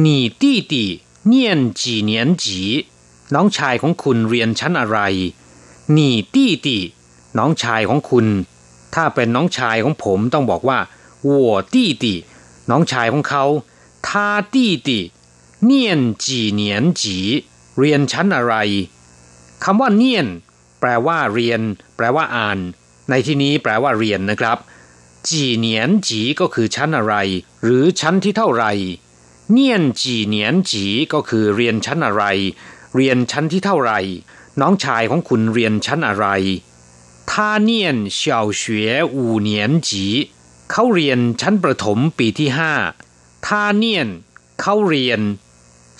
[0.06, 0.08] 你
[0.42, 0.74] 弟弟
[1.34, 1.36] 念
[1.80, 2.12] 几年
[2.44, 2.46] 级
[3.34, 4.98] น้องชายของคุณเรียนชั้นอะไร
[5.96, 6.00] 你
[6.34, 6.68] 弟弟
[7.39, 8.27] น้องชายของคุณ
[8.95, 10.79] ถ้าเป็นน้องชายของผมต้องบอกว่า
[11.27, 12.15] วัวตี้ตี
[12.71, 13.45] น้องชายของเขา
[14.09, 14.99] ท่าตี้ตี
[15.65, 17.17] เนียนจีเนียนจี
[17.79, 18.55] เรียนชั้นอะไร
[19.65, 20.27] คำว่าเนียน
[20.81, 21.61] แปลว่าเรียน
[21.97, 22.59] แปลว่าอ่าน
[23.11, 24.59] ในที่นี้แปลว่าเรียนนะครับ
[25.29, 27.15] จีเนียนจีก็คือชั้นอะไร
[27.63, 28.73] หรือชั้นที่เท่าไหร่
[29.53, 32.25] เนียนจีเนียนจีก็คือเรียนชั้นอะไร
[32.95, 34.01] เรียนชั้นที่เท่าไหร่
[34.61, 36.27] น้องชายของคุณเรียนชั้นอะไร
[37.30, 37.72] 他念
[38.10, 39.52] 小学五年
[39.88, 39.90] 级
[40.72, 42.74] เขาเรียนชั้นประถมปีที่ห้า
[43.46, 43.48] 他
[43.84, 43.86] 念
[44.62, 45.22] เขาเรียน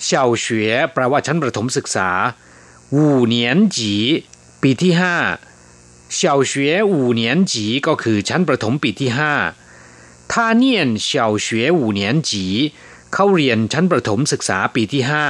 [0.08, 0.10] 小
[0.44, 0.46] 学
[0.92, 2.10] แปลว่าชั้นประถมศึกษา
[2.96, 2.98] 五
[3.34, 3.36] 年
[3.76, 3.78] 级
[4.62, 5.16] ปีที่ห้า
[6.18, 6.52] 小学
[6.92, 7.54] 五年级
[7.86, 9.32] ก็คือชั้นประถมปีที่ห้า
[10.32, 10.64] 他念
[11.08, 11.10] 小
[11.46, 11.46] 学
[11.78, 12.30] 五年级
[13.12, 15.26] เขาเรียนชั้นประถมศึกษาปีที่ห้า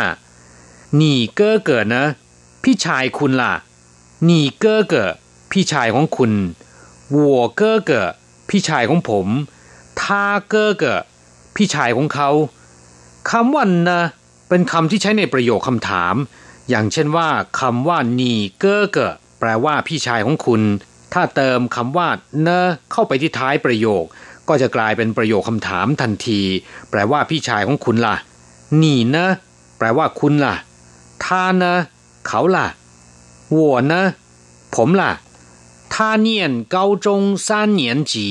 [1.01, 1.03] 你
[1.39, 1.95] 哥哥呢
[2.63, 3.55] พี่ชายคุณล่ะ
[4.29, 4.31] 你
[4.63, 4.95] 哥哥
[5.52, 6.32] พี่ชายของคุณ
[7.16, 8.08] วัวเกอเกอ
[8.50, 9.28] พี่ชายของผม
[10.02, 11.00] ทาเกอเกอ
[11.56, 12.30] พี่ชายของเขา
[13.32, 14.02] คำว่านะ
[14.50, 16.16] เป็นคำที่ใช้ในประโยคคำถาม
[16.70, 20.62] อย่างเช่นว่าคำว่านี่เกอเกอแปลว่าพี่ชายของคุณ
[21.14, 22.08] ถ้าเติมคำว่า
[22.44, 22.50] เน
[22.92, 24.04] เข้าไปที่ท้ายประโยค
[24.48, 26.42] ก็จะกลายเป็นประโยคคำถามทันที
[26.90, 28.16] แปลว่าพี่ชายของคุณละ่ะ
[28.82, 29.26] นี่นะ
[29.78, 30.56] แปลว่าคุณละ่ะ
[31.26, 31.74] ท่านะ
[32.28, 32.68] เขาละ่ะ
[33.56, 34.02] วัวนะ
[34.76, 35.12] ผมละ่ะ
[35.94, 38.28] ถ้าเนียนเกาจงซานเนียนจี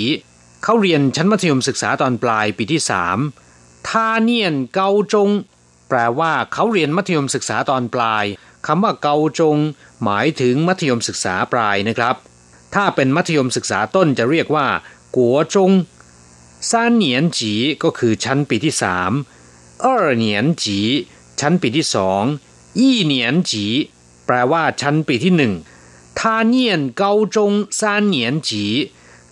[0.62, 3.18] เขาเรียนชั้นมัธยมศึกษาตอนปลายปีที่สาม
[3.88, 5.30] ถ้าเนียนเกาจง
[5.88, 8.24] แปลว่าเขาเรียนมัธยมศึกษาตอนปลาย
[8.66, 9.56] คำว่าเกาจง
[10.04, 12.16] หมายถึงมัธยมศึกษาปลายนะครับ
[12.74, 14.66] ถ้าเป็นมัธยมศึกษาต้นจะเรียกว่า
[15.16, 15.70] กัวจง
[16.70, 19.12] สามเนียนจีก็คือชั้นปีที่สาม
[19.80, 20.78] เออเนียนจี
[21.40, 22.22] ชั้นปีที่สอง
[22.80, 23.66] ยี่เนียนจี
[24.26, 25.52] แปลว่าชั้นปีที่หนึ่ง
[26.20, 28.64] ถ้าเนียนเกาจงซานเนียนจี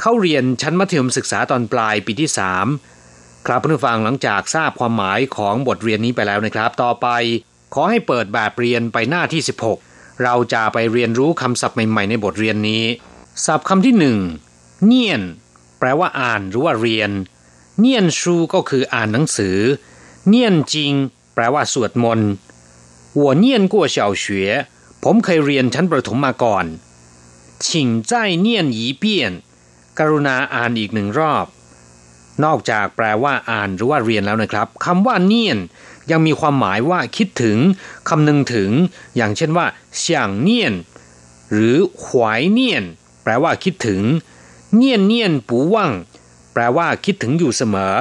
[0.01, 2.66] เข้าเรียนชั้นมัธยมศึกษาตอนปลายปีที่สาม
[3.46, 7.09] ครับผู้ฟังหลังจากทราบความหมายของบทเรียนนี้ไปแล้วนะครับ ต่อไป
[7.75, 9.42] ขอให้เปิดแบบเรียนไปหน้าที่
[9.81, 12.85] 16 เราจะไปเรียนรู้คำศัพท์ใหม่ๆในบทเรียนนี้
[13.44, 14.18] ศัพท์คำที่หนึ่ง
[14.85, 15.22] เนียน
[15.79, 17.11] แปลว่าอ่านหรือว่าเรียน
[17.81, 19.59] เนียนชูก็คืออ่านหนังสือ
[20.29, 20.92] เนียนจริง
[21.35, 22.31] แปลว่าสวดมนต์
[23.20, 24.25] 我念过小学
[25.09, 26.64] ผมเคยเรียนชั้นประถมมาก่อน
[27.66, 29.33] ชิงใจเนียนหยีเปี้ยน
[29.99, 31.47] กรุณาอ่านอีกหนึ่งรอบ
[32.45, 35.59] นอกจากแปลว่าอ่านหรือว่าเรียนแล้วนะครับคำว่าเนียน
[36.11, 37.59] ยังมีความหมายว่าคิดถึง
[38.09, 38.71] คำนึงถึง
[39.16, 39.66] อย่างเช่นว่า
[39.99, 40.75] เสียงเนียน
[41.53, 42.85] หรือหวายเนียน
[43.23, 44.03] แปลว่าคิดถึง
[44.75, 45.92] เนียนเนียนปูว่าง
[46.53, 47.95] แปลว่าคิดถึงอยู่เสมอ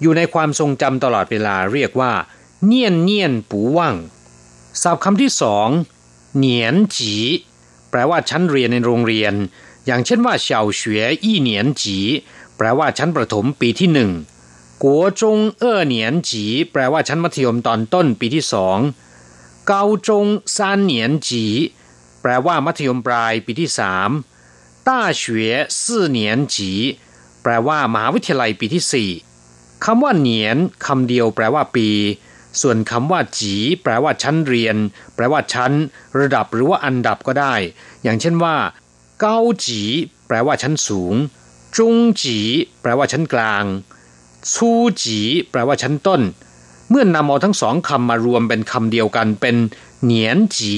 [0.00, 2.12] อยู่ในความทรงจำตลอดเวลาเรียกว่า
[2.66, 3.94] เนียนเนียนปูว่าง
[4.82, 5.68] ศัพท์คำที่สอง
[6.36, 7.14] เหนียนจี
[7.90, 9.34] แปลว่าชั้นเรียนในโรงเรียน
[9.86, 11.98] อย่างเช่นว่าเฉาเฉวยอี้เหนียนจี
[12.56, 14.10] แปลว่าชั้นประถมปีที่หนึ่ง
[14.82, 18.78] กัวจงเออเหนียนจีแปลว่าชั้นมัธยมตอนต้นปีที่สอง
[19.66, 21.44] เกาจงซานเหนียนจี
[22.22, 24.10] แปลว่ามัธยมปลายปีที่สาม
[24.86, 26.72] ต้าเฉวยสี่เหนียนจี
[27.42, 29.10] แปลว่ามหาวิทยาลัยปีที่สี่
[29.84, 31.88] คำว่าเหนียนคำเดียวแปลว่าปี
[32.62, 34.76] ส่วนคำว่าจีแปลว่าชั้นเรียน
[35.14, 35.72] แปลว่าชั้น
[36.18, 37.54] ระดับหรือว่าอันดับก็ได้
[38.02, 38.56] อย่างเช่นว่า
[39.20, 39.82] เก้าจี
[40.26, 41.14] แปลว่าชั้นสูง
[41.76, 42.38] จงจี
[42.80, 43.64] แปลว่าชั้นกลาง
[44.52, 44.70] ชู
[45.02, 46.20] จีแปลว่าชั้นต้น
[46.90, 49.56] เมื่อนนำเอาทั้งสองคำมารวมเป็นคำเดียวกันเป็น
[50.02, 50.74] เหนียนจี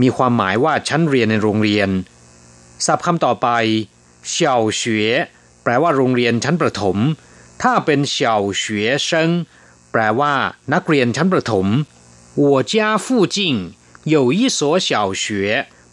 [0.00, 1.88] มีความหมายว่าชั้นเรียนในโรงเรียน
[2.86, 3.48] ศัพท์คำต่อไป
[4.28, 5.12] เฉาเฉวย
[5.62, 6.96] แปลว่าโรงเรียนชั้นประถม
[7.62, 9.28] ถ้าเป็นเฉาเฉวยเซิง
[9.91, 10.33] แปลว่า
[10.73, 11.67] นักเรียนชั้นประถม
[12.41, 12.73] 我家
[13.05, 13.37] 附近
[14.13, 14.89] 有一所小
[15.23, 15.25] 学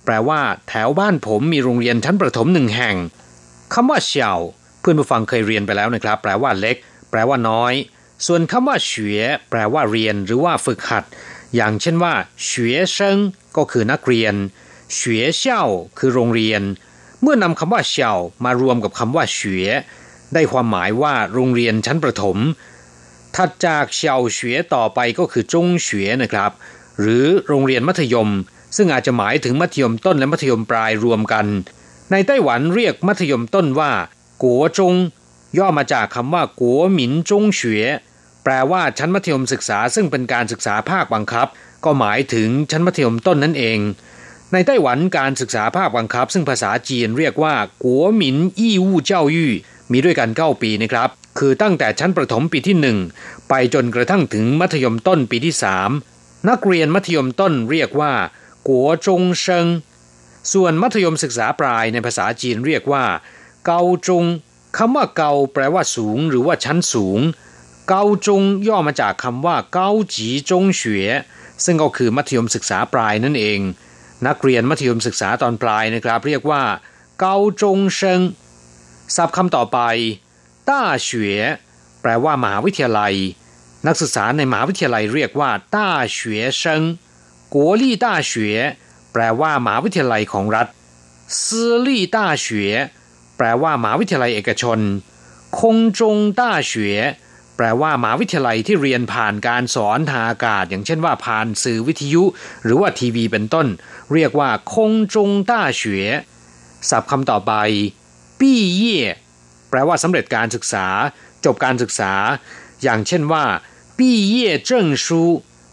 [0.05, 2.97] แปลว่า แถวบ้านผมมีโรงเรียนชั้นประถมหนึ่งแห่ง
[3.75, 4.33] คำว่าเฉา
[4.81, 6.77] เพื่อนผู้ฟังเคยเรียนไปแล้วนะครับ แปลว่าเล็ก
[7.11, 7.73] แปลว่าน้อย
[8.27, 11.05] ส่วนคำว่าเฉวยแปลว่าเรียนหรือว่าฝึกหัด
[11.55, 12.15] อย่างเช่นว่า
[12.45, 13.19] เฉวยเซิง
[13.57, 14.35] ก็คือนักเรียน
[14.95, 15.63] เฉวยเช่า
[15.99, 16.63] คือโรงเรียน
[17.23, 18.13] เมื่อนำคำว่าเฉา
[18.45, 19.71] มารวมกับคำว่าเฉวย
[20.35, 22.39] ได้ความหมายว่าโรงเรียนชั้นประถม
[23.36, 26.52] ถัดจากเฉาเฉวยต่อไปก็คือจงเฉวยนะครับ
[27.00, 28.30] หรือโรงเรียนมัธยม
[28.78, 31.46] ซึ่งอาจจะหมายถึงมัธยมต้นและมัธยมปลายรวมกัน
[32.12, 33.92] ในไต้หวันเรียกมัธยมต้นว่า
[34.44, 34.94] กัวจง
[35.58, 37.86] ย่อมาจากคำว่ากัวหมินจงเฉวย
[38.44, 41.48] แปลว่าชั้นมัธยมศึกษาซึ่งเป็นการศึกษาภาคบังคับ
[41.86, 43.80] ก็หมายถึงชั้นมัธยมต้นนั่นเอง
[44.54, 49.52] ในไต้หวันการศึกษาภาคบังคับ ซึ่งภาษาจีนเรียกว่ากัวหมินอี้วู่เจ้ายู่
[49.92, 52.98] มีด้วยกันเก้าปีนะครับ คือตั้งแต่ชั้นประถมปีที่หนึ่ง
[53.50, 55.90] ไปจนกระทั่งถึงมัธยมต้นปีที่สาม
[56.50, 58.14] นักเรียนมัธยมต้นเรียกว่า
[58.68, 59.68] กัวจงเซิง
[60.54, 63.06] ส่วนมัธยมศึกษาปลายในภาษาจีนเรียกว่า
[63.66, 64.26] เกาจง
[64.78, 67.20] คำว่าเกาแปลว่าสูง หรือว่าชั้นสูง
[67.88, 71.10] เกาจงย่อมาจากคำว่าเกาจีจงเฉวย
[71.66, 73.60] ซึ่งก็คือมัธยมศึกษาปลายนั่นเอง
[74.28, 76.64] นักเรียนมัธยมศึกษาตอนปลายนะครับ เรียกว่า
[77.20, 78.22] เกาจงเซิง
[79.16, 79.80] ศัพท์คำต่อไป
[80.70, 81.42] ต้าเฉวย
[82.02, 83.14] แปลว่ามหาวิทยาลัย
[83.88, 86.82] นักศึกษาในมหาวิทยาลัยเรียกว่าต้าเฉวยเซิง
[87.54, 88.60] กัวลี่ต้าเฉวย
[89.14, 90.68] แปลว่ามหาวิทยาลัยของรัฐ
[91.46, 92.76] ซื่อลี่ต้าเฉวย
[93.38, 94.80] แปลว่ามหาวิทยาลัยเอกชน
[95.60, 97.00] คงจงต้าเฉวย
[97.56, 102.24] แปลว่ามหาวิทยาลัยที่เรียนผ่านการสอนทางอากาศ อย่างเช่นว่าผ่านสื่อวิทยุ
[102.64, 103.68] หรือว่าทีวีเป็นต้น
[104.14, 106.10] เรียกว่าคงจงต้าเฉวย
[106.90, 107.54] ศัพท์คำต่อไป
[108.40, 109.00] ปี้เย่
[109.70, 110.88] แปลว่าสำเร็จการศึกษา
[111.46, 112.14] จบการศึกษา
[112.84, 113.46] อย่างเช่นว่า
[113.98, 115.22] ปีเย่เจิ้งชู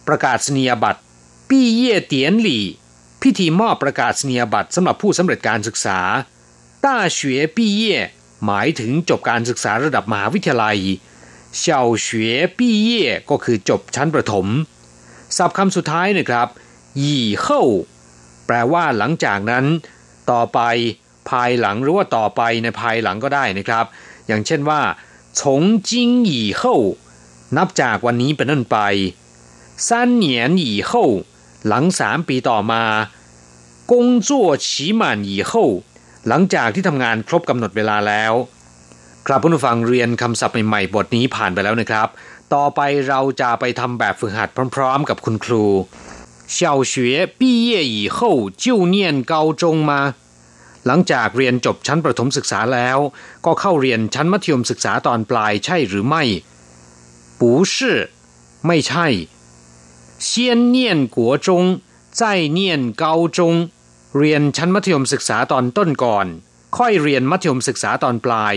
[0.09, 1.01] ประกาศนียบัตร
[1.49, 2.65] ปีเย่เตียนหลี่
[3.23, 6.01] พิธีมอบประกาศนียบัตรสำหรับผู้สำเร็จการศึกษา
[6.85, 7.97] ต้าเฉวยปีเย่
[8.45, 10.79] หมายถึงจบการศึกษาระดับมหาวิทยาลัย
[11.59, 14.47] เฉาเฉวยปีเย่ก็คือจบชั้นประถม
[15.37, 16.49] ศัพท์คำสุดท้ายนะครับ
[17.03, 17.63] ยี่เฮ้า
[18.47, 19.65] แปลว่าหลังจากนั้น
[20.31, 20.61] ต่อไป
[21.30, 23.86] ภายหลังหรือว่าต่อไปในภายหลังก็ได้นะครับ
[24.28, 24.82] อย่างเช่นว่า
[25.40, 25.42] 从
[25.90, 25.92] 今
[26.32, 26.62] 以后
[27.58, 28.78] นับจากวันนี้เป็นต้นไป
[29.88, 29.90] 三
[30.24, 30.26] 年
[30.66, 30.92] 以后
[31.68, 32.84] หลังสามปีต่อมา
[33.92, 33.94] 工
[34.28, 34.30] 作
[34.66, 34.68] 期
[35.00, 35.52] 满以后
[36.28, 38.34] หลังจากที่ทำงานครบกำหนดเวลาแล้ว
[39.28, 42.08] ครับผู้ฟังเรียนคำศัพท์ใหม่ๆบทนี้ผ่านไปแล้วนะครับ
[42.54, 45.66] ต่อไปเราจะไปทำแบบฝึกหัดพร้อมๆกับคุณครู
[46.56, 46.58] 小
[46.92, 46.94] 学
[47.40, 48.18] 毕业以后
[48.64, 48.66] 就
[48.96, 48.98] 念
[49.32, 49.92] 高中吗
[50.86, 52.98] หลังจากเรียนจบชั้นประถมศึกษาแล้ว
[53.46, 56.24] ก็เข้าเรียนชั้นมัธยมศึกษาตอนปลายใช่หรือไม่
[57.40, 57.42] 不
[57.74, 57.76] 是
[58.68, 59.08] ไม่ใช่
[60.28, 60.30] 先
[60.76, 60.78] 念
[61.16, 61.48] 国中
[62.20, 62.22] 再
[62.58, 62.60] 念
[63.04, 63.06] 高
[63.38, 63.40] 中
[64.18, 66.28] เรียนชั้นมัธยมศึกษาตอนต้นก่อน
[66.78, 68.56] ค่อยเรียนมัธยมศึกษาตอนปลาย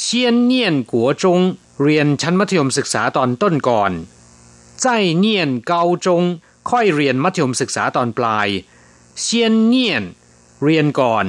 [0.00, 1.40] เซียนเนียนกัวจง
[1.82, 3.92] เรียนชั้นมัธยมศึกษาตอนต้นก่อน
[4.82, 4.86] 在
[5.24, 5.26] 念
[5.70, 5.72] 高
[6.04, 6.06] 中
[6.70, 8.48] ค่อยเรียนมัธยมศึกษาตอนปลาย
[9.20, 10.04] เซียนเนียน
[10.64, 11.26] เรียนก่อน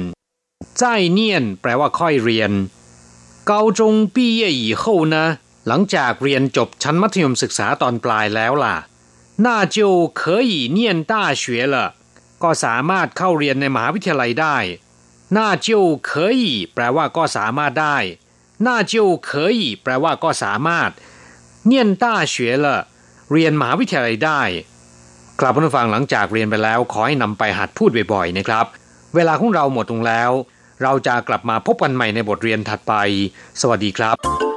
[0.80, 0.82] 在
[1.18, 1.20] 念
[1.60, 2.52] แปลว่าค่อยเรียน
[3.50, 3.80] 高中
[4.14, 5.16] 毕业以后呢
[5.66, 8.76] หลังจากเรียนจบชั้นมัธยมศึกษาตอนปลายแล้วล่ะ
[9.44, 9.78] 那就
[10.20, 10.78] 可以念
[11.10, 11.76] 大学了
[12.42, 14.56] ก็สามารถเข้าเรียนในมหาวิทยาลัยได้
[15.36, 16.40] น่าเจียวเคย
[16.74, 17.96] แปลว่าก็สามารถได้
[18.66, 20.90] น่าเจียวเคยแปลว่าก็สามารถ
[21.66, 22.78] เนียนต้าเฉวยละ
[23.32, 24.42] เรียนมหาวิทยาลัยได้
[25.40, 28.66] กลับมาฟังหลังจากเรียนไปแล้ว ขอให้นำไปหัดพูดบ่อยๆนะครับ
[29.17, 30.31] เวลาของเราหมดลงแล้ว
[30.83, 32.93] เราจะกลับมาพบกันใหม่ในบทเรียนถัดไป
[33.61, 34.56] สวัสดีครับ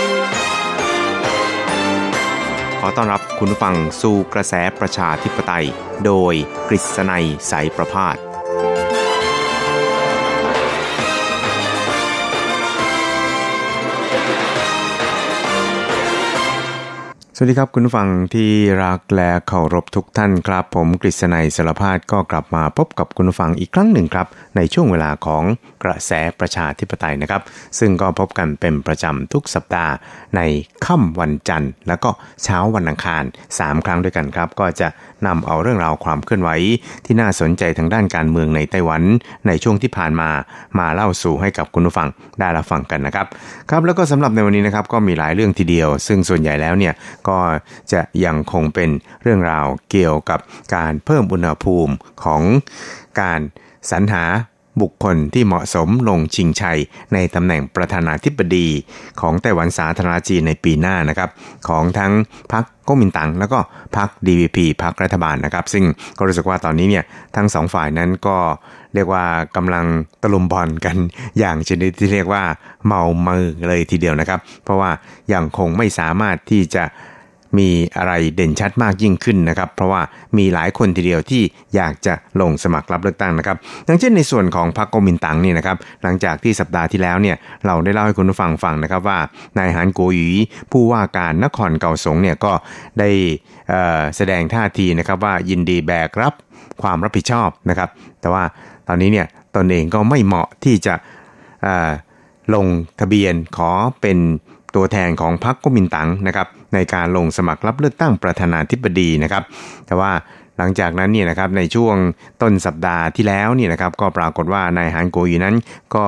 [2.83, 5.67] ขอต้อนรับคุณฟังสู่กระแสประชาธิปไตย
[6.05, 6.33] โดย
[6.69, 8.30] กฤษณัยสายประพาส
[17.43, 18.51] วัสดีครับคุณผู้ฟังที่
[18.83, 25.43] รักและเคารพทุกท่านครับ ผมกฤษณัยสารพาดก็กลับมาพบกับคุณผู้ฟังอีกครั้งหนึ่งครับ ในช่วงเวลาของ
[25.83, 27.41] กระแสประชาธิปไตยนะครับ
[27.79, 29.93] ซึ่งก็พบกันเป็นประจำทุกสัปดาห์
[30.35, 30.41] ใน
[30.85, 32.09] ค่ำวันจันทร์ แล้วก็
[32.43, 33.23] เช้าวันอังคาร
[33.55, 34.87] 3 ครั้งด้วยกันครับ ก็จะ
[35.27, 36.49] นำเอาเรื่องราวความเคลื่อนไหว
[37.05, 39.01] ที่น่าสนใจทางด้านการเมืองในไต้หวัน
[39.47, 40.29] ในช่วงที่ผ่านมา
[40.79, 42.07] มาเล่าสู่ให้กับคุณผู้ฟัง
[42.39, 43.27] ได้รับฟังกันนะครับ
[43.69, 46.93] ครับแล้วก็สำหรับในวันนี้นะครับก็มีหลายเรื่องทีเดียว ซึ่งส่วนใหญ่แล้วเนี่ย
[47.27, 47.39] ก็็
[47.91, 48.89] จะยังคงเป็น
[49.21, 50.39] เรื่องราวเกี่ยวกับ
[50.75, 52.41] การเพิ่มอุณหภูมิของ
[53.21, 53.39] การ
[53.91, 54.25] สรรหา
[54.81, 56.79] บุคคลที่เหมาะสมลงชิงชัย
[57.13, 58.67] ในตำแหน่งประธานาธิบดี
[59.21, 61.29] ของไต้หวันสาธารณจีนในปีหน้านะครับ
[61.67, 62.11] ของทั้ง
[62.53, 63.59] พรรคก๊กมินตั๋งแล้วก็
[63.97, 65.85] พรรค DVP พรรครัฐบาลนะครับ ซึ่ง
[66.17, 68.37] ก็รู้สึกว่าตอนนี้เนี่ยทั้งสองฝ่ายนั้นก็
[68.93, 69.85] เรียกว่ากำลัง
[70.21, 70.97] ตะลุมบอลกัน
[71.39, 72.43] อย่างชนิดที่เรียกว่า
[72.87, 74.91] เมามือเลยทีเดียวนะครับ เพราะว่า
[75.33, 76.83] ยังคงไม่สามารถที่จะ
[77.57, 80.01] มีอะไรเด่นชัดมากยิ่งขึ้นนะครับ เพราะว่า
[80.37, 81.43] มีหลายคนทีเดียวที่
[81.75, 87.35] อยากจะลงสมัครรับเลือกตั้งนะครับอย่างเช่นในส่วนของพรรคกมินตังนี่นะครับหลังจากที่สัปดาห์ที่แล้วเนี่ย
[87.65, 89.19] เราได้เล่าให้คุณผู้ฟังฟังนะครับว่า
[89.57, 90.29] นายหานโกหยี
[90.71, 92.53] ผู้ว่าการนครเก่าสงเนี่ยก็
[92.99, 93.09] ได้
[94.15, 96.33] แสดงท่าทีนะครับว่ายินดีแบกรับ
[96.81, 97.89] ความรับผิดชอบนะครับ
[98.21, 98.43] แต่ว่า
[98.87, 100.95] ตอนนี้เนี่ยตนเองก็ไม่เหมาะที่จะ
[102.55, 102.65] ลง
[102.99, 104.17] ทะเบียนขอเป็น
[104.75, 109.43] ตัวแทนของพรรคก๊กมินตั๋งนะครับในการลงสมัครรับเลือกตั้งประธานาธิบดีนะครับ
[109.87, 110.11] แต่ว่า
[110.57, 111.95] หลังจากนั้นเนี่ยนะครับในช่วง
[112.41, 115.55] ต้นสัปดาห์ที่แล้วเนี่ยนะครับก็ปรากฏว่านายฮานโกยูนั้น
[115.95, 116.05] ก็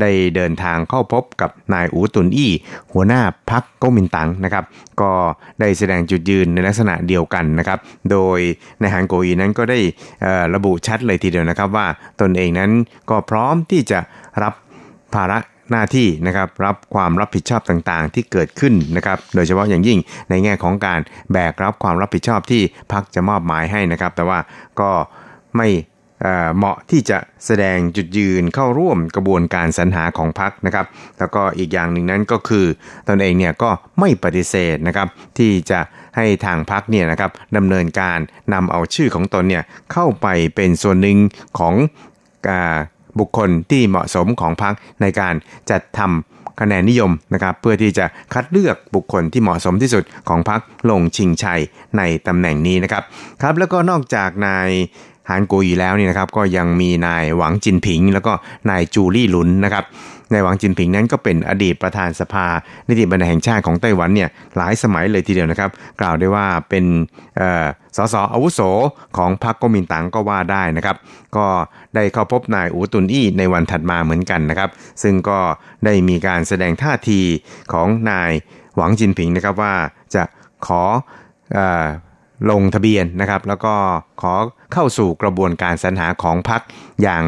[0.00, 2.52] ได้เดินทางเข้าพบกับนายอูตุนอี้
[2.92, 4.64] หัวหน้าพรรคก๊กมินตั๋งนะครับ
[5.00, 5.10] ก็
[5.60, 7.78] ได้แสดงจุดยืนในลักษณะเดียวกันนะครับ
[8.10, 8.38] โดย
[8.80, 9.78] นายฮานโกยูนั้นก็ได้
[10.54, 11.86] ระบุชัดเลยทีเดียวนะครับว่า
[12.20, 12.70] ตนเองนั้น
[13.10, 13.98] ก็พร้อมที่จะ
[14.42, 14.54] รับ
[15.14, 15.38] ภาระ
[15.70, 19.98] หน้าที่นะครับรับความรับผิดชอบต่างๆ ที่เกิดขึ้นนะครับโดยเฉพาะอย่างยิ่ง
[20.30, 21.00] ในแง่ของการ
[21.32, 24.38] แบกรับความรับผิดชอบที่พักจะมอบหมายให้นะครับ แต่ว่า
[24.80, 24.90] ก็
[25.58, 25.68] ไม่
[26.56, 30.86] เหมาะที่จะแสดงจุดยืนเข้าร่วมกระบวนการสรรหาของพักนะครับ
[31.18, 32.66] แล้วก็อีกอย่างหนึ่งนั้นก็คือ
[33.08, 35.80] ตนเองเนี่ยก็ไม่ปฏิเสธนะครับที่จะ
[36.16, 38.18] ให้ทางพักเนี่ยนะครับดำเนินการ
[38.54, 41.18] นำเอาชื่อของตนเนี่ยเข้าไปเป็นส่วนหนึ่ง
[41.58, 41.74] ของ
[43.18, 45.34] บุคคลที่เหมาะสมของพรรคในการ
[45.70, 51.60] จัดทำคะแนนนิยมนะครับเพื่อที่จะคัดเลือกบุคคลที่เหมาะสมที่สุดของพรรคลงชิงชัย
[51.96, 53.02] ในตำแหน่งนี้นะครับ
[53.42, 54.68] ครับแล้วก็นอกจากนาย
[55.30, 58.32] ฮานโกยีแล้วนี่นะครับก็ยังมีนายหวังจินผิง แล้วก็
[58.70, 59.84] นายจูลี่หลุนนะครับ
[60.32, 62.46] นายหวังจินผิงนั้นก็เป็นอดีตประธานสภา
[62.88, 66.84] นิติบัญญัติแห่งชาติของไต้หวันเนี่ยหลายสมัยเลยทีเดียวนะครับ กล่าวได้ว่าเป็น
[67.96, 68.60] สสอาวุโส
[69.16, 70.96] ของพรรคก๊กมินตั๋งก็ว่าได้นะครับ
[71.36, 71.46] ก็
[71.94, 74.70] ได้เข้าพบนายอูตุนอี้ในวันถัดมาเหมือนกันนะครับ
[75.02, 75.38] ซึ่งก็
[75.84, 77.20] ได้มีการแสดงท่าที
[77.72, 78.30] ของนาย
[78.76, 79.74] หวังจินผิงนะครับว่า
[80.14, 80.22] จะ
[80.66, 80.82] ขอ
[81.56, 81.58] อ
[82.51, 83.73] ลงทะเบียนนะครับ แล้วก็
[84.21, 84.33] ขอ
[84.73, 86.61] เข้าสู่กระบวนการสรรหาของพรรค
[87.01, 87.23] อย่าง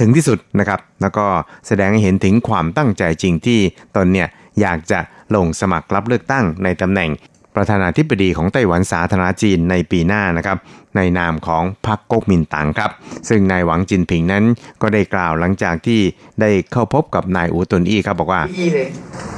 [0.00, 1.26] ถึงที่สุดนะครับ แล้วก็
[1.66, 3.60] แสดงให้เห็นถึงความตั้งใจจริงที่
[3.96, 4.28] ตนเนี่ย
[4.60, 5.00] อยากจะ
[5.34, 7.10] ลงสมัครรับเลือกตั้งในตำแหน่ง
[7.54, 10.58] ประธานาธิบดีของไต้หวันสาธารณจีนในปีหน้านะครับ
[10.96, 12.90] ในนามของพรรคก๊กมินตั๋งครับ
[13.28, 14.44] ซึ่งนายหวังจินผิงนั้น
[14.82, 16.00] ก็ได้กล่าวหลังจากที่
[16.40, 18.78] ได้เข้าพบกับนายอูตุนอี้ครับบอกว่า一呢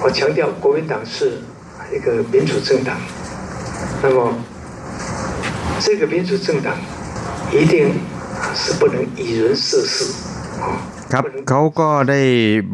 [0.02, 1.16] 我强调国民党是
[1.94, 2.90] 一个民主政党
[4.02, 4.18] 那么
[5.84, 6.68] 这个民主政党
[7.54, 7.74] 一定
[8.60, 9.96] 是不能以人设事
[11.12, 12.20] ครับเขาก็ได้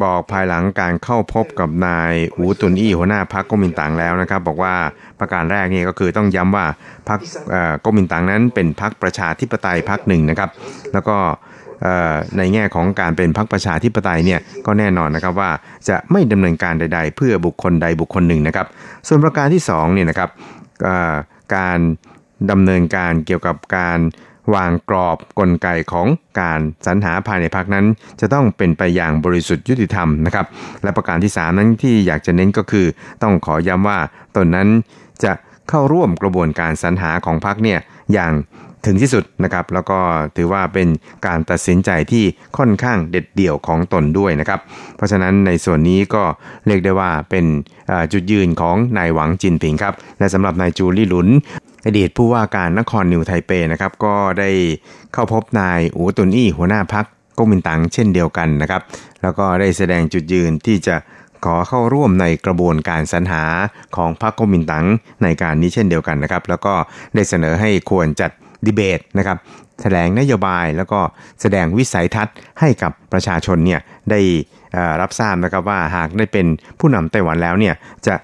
[0.03, 4.75] บอกภายหลังการเข้าพบกับนายอูตุนอี้หัวหน้าพรรคก๊กมินตั๋งแล้วนะครับ บอกว่า
[5.21, 6.67] ประการแรกนี่ก็คือต้องย้ำว่า
[7.09, 7.21] พรรค
[7.85, 10.51] ก๊กมินตั๋งนั้นเป็นพรรคประชาธิปไตยพรรคหนึ่งนะครับ
[10.93, 11.17] แล้วก็
[12.37, 15.51] ในแง่ของการเป็นพรรคประชาธิปไตยเนี่ยก็แน่นอนนะครับว่า
[15.89, 18.67] จะไม่ดำเนินการใด ๆ เพื่อบุคคลใดบุคคลหนึ่งนะครับ
[19.09, 20.31] ส่วนประการที่2เนี่ยนะครับ
[21.57, 21.79] การ
[22.50, 24.00] ดำเนินการเกี่ยวกับการ
[24.56, 26.08] วางกรอบกลไกของ
[26.40, 27.86] การสรรหาภายในพักนั้น
[28.22, 30.46] จะต้องเป็นไปอย่างบริสุทธิ์ยุติธรรมนะครับ
[30.84, 32.86] และประการที่ 3 นั้นที่อยากจะเน้นก็คือ
[33.24, 34.00] ต้องขอย้ำว่า
[34.36, 34.68] ตนนั้น
[35.24, 35.32] จะ
[35.70, 37.80] เข้าร่วมกระบวนการสรรหาของพักเนี่ย
[38.14, 38.34] อย่าง
[38.88, 40.00] ถึงที่สุดนะครับ แล้วก็
[40.38, 40.88] ถือว่าเป็น
[41.28, 42.24] การตัดสินใจที่
[42.58, 44.60] ค่อนข้างเด็ดเดี่ยวของตนด้วยนะครับ
[44.96, 46.24] เพราะฉะนั้นในส่วนนี้ก็
[46.68, 47.46] เรียกได้ว่าเป็น
[48.14, 51.28] จุดยืนของนายหวังจินผิงครับ และสำหรับนายจูลี่หลุน
[51.86, 54.50] อดีตผู้ว่าการนครนิวไทเปนะครับก็ได้
[55.14, 57.06] เข้าพบนายอูตุนอี้หัวหน้าพรรค
[57.38, 58.82] ก๊กมินตั๋งเช่นเดียวกันนะครับ
[59.22, 60.96] แล้วก็ได้แสดงจุดยืนที่จะ
[61.46, 63.44] ขอเข้าร่วมในกระบวนการสรรหา
[63.96, 64.86] ของพรรคก๊กมินตั๋ง
[65.24, 66.74] ในการนี้เช่นเดียวกันนะครับ แล้วก็
[67.16, 68.32] ได้เสนอให้ควรจัด
[68.66, 69.38] ดีเบตนะครับ
[69.82, 71.00] แถลงนโยบายแล้วก็
[71.42, 74.20] แสดงวิสัยทัศน์ให้กับประชาชนเนี่ยได้
[75.02, 76.46] รับทราบนะครับว่าหากได้เป็น
[76.80, 77.76] ผู้นำไต้หวันแล้วเนี่ย
[78.08, 78.16] จะ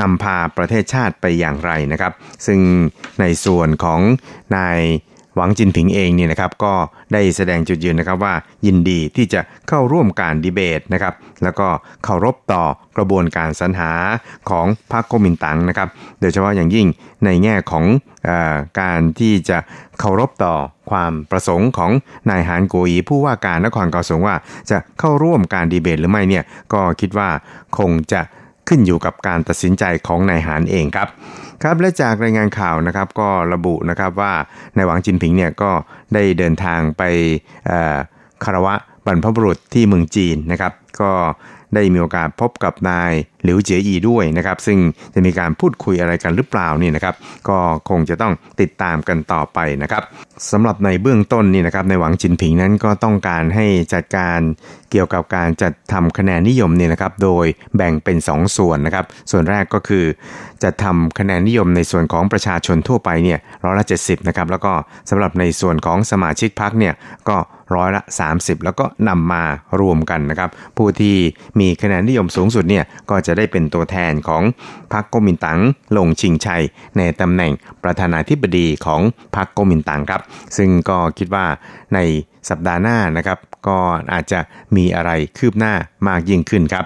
[0.00, 2.12] นำพาประเทศชาติไปอย่างไรนะครับ
[2.46, 2.60] ซึ่ง
[3.20, 4.00] ในส่วนของ
[4.56, 4.80] นาย
[5.38, 6.74] หวังจินผิงเองเนี่ยนะครับก็
[7.12, 8.34] ได้แสดงจุดยืนนะครับว่า
[8.66, 11.68] ยินดีที่จะเข้าร่วมการดีเบตนะครับ แล้วก็
[12.04, 12.64] เคารพต่อ
[12.96, 13.92] กระบวนการสรรหา
[14.50, 15.88] ของพรรคก๊กมินตั๋งนะครับ
[16.20, 16.86] โดยเฉพาะอย่างยิ่ง
[17.24, 17.84] ในแง่ของ
[18.28, 18.30] อ
[18.80, 19.58] การที่จะ
[20.00, 20.54] เคารพต่อ
[20.90, 21.90] ความประสงค์ของ
[22.30, 24.36] นายหานโกอีผู้ว่าการนครเกาสงว่า
[24.70, 27.28] จะเข้าร่วมการดีเบตหรือไม่เนี่ยก็คิดว่า
[27.78, 28.20] คงจะ
[28.68, 31.08] ขึ้นอยู่กับการตัดสินใจของนายหานเองครับ
[31.62, 34.32] ครับและจากรายงานข่าวนะครับก็ระบุนะครับว่า
[34.76, 35.70] นายหวังจินผิงเนี่ยก็
[36.14, 37.02] ได้เดินทางไป
[38.44, 38.74] คารวะ
[39.06, 41.12] บรรพบุรุษที่เมืองจีนนะครับ ก็
[41.74, 43.12] ได้มีโอกาสพบกับนาย
[43.46, 44.78] หลิวเจียอีด้วยนะครับซึ่ง
[45.14, 47.14] จะมีการพูดคุยอะไรกันหรือเปล่านี่นะครับ
[47.48, 50.02] ก็คงจะต้องติดตามกันต่อไปนะครับ
[50.52, 54.40] สำหรับในเบื้องต้นนี่นะครับในหวังจินผิงนั้นก็ต้องการให้จัดการ
[54.90, 60.04] เกี่ยวกับการจัดทำคะแนนนิยมเนี่ยนะครับโดยแบ่งเป็น 2 ส่วนนะครับส่วนแรกก็คือ
[60.62, 64.72] จะทำคะแนนนิยมในส่วนของประชาชนทั่วไปเนี่ยร้อยละ70นะครับแล้วก็
[65.10, 66.94] สำหรับในส่วนของสมาชิกพรรคเนี่ย
[67.28, 67.36] ก็
[67.76, 69.42] ร้อยละ 30 แล้วก็นำมา
[69.80, 71.16] รวมกันนะครับผู้ที่
[71.60, 74.42] มีคะแนนนิยมสูงสุดเนี่ยก็จะได้เป็นตัวแทนของ
[74.92, 75.60] พรรคก๊กมินตั๋ง
[75.96, 76.62] ลงชิงชัย
[76.96, 77.52] ในตำแหน่ง
[77.84, 79.00] ประธานาธิบดีของ
[79.36, 80.22] พรรคก๊กมินตั๋งครับ
[80.56, 81.46] ซึ่งก็คิดว่า
[81.94, 81.98] ใน
[82.48, 83.78] สัปดาห์หน้านะครับ ก็
[84.12, 84.40] อาจจะ
[84.76, 85.74] มีอะไรคืบหน้า
[86.08, 86.84] มากยิ่งขึ้นครับ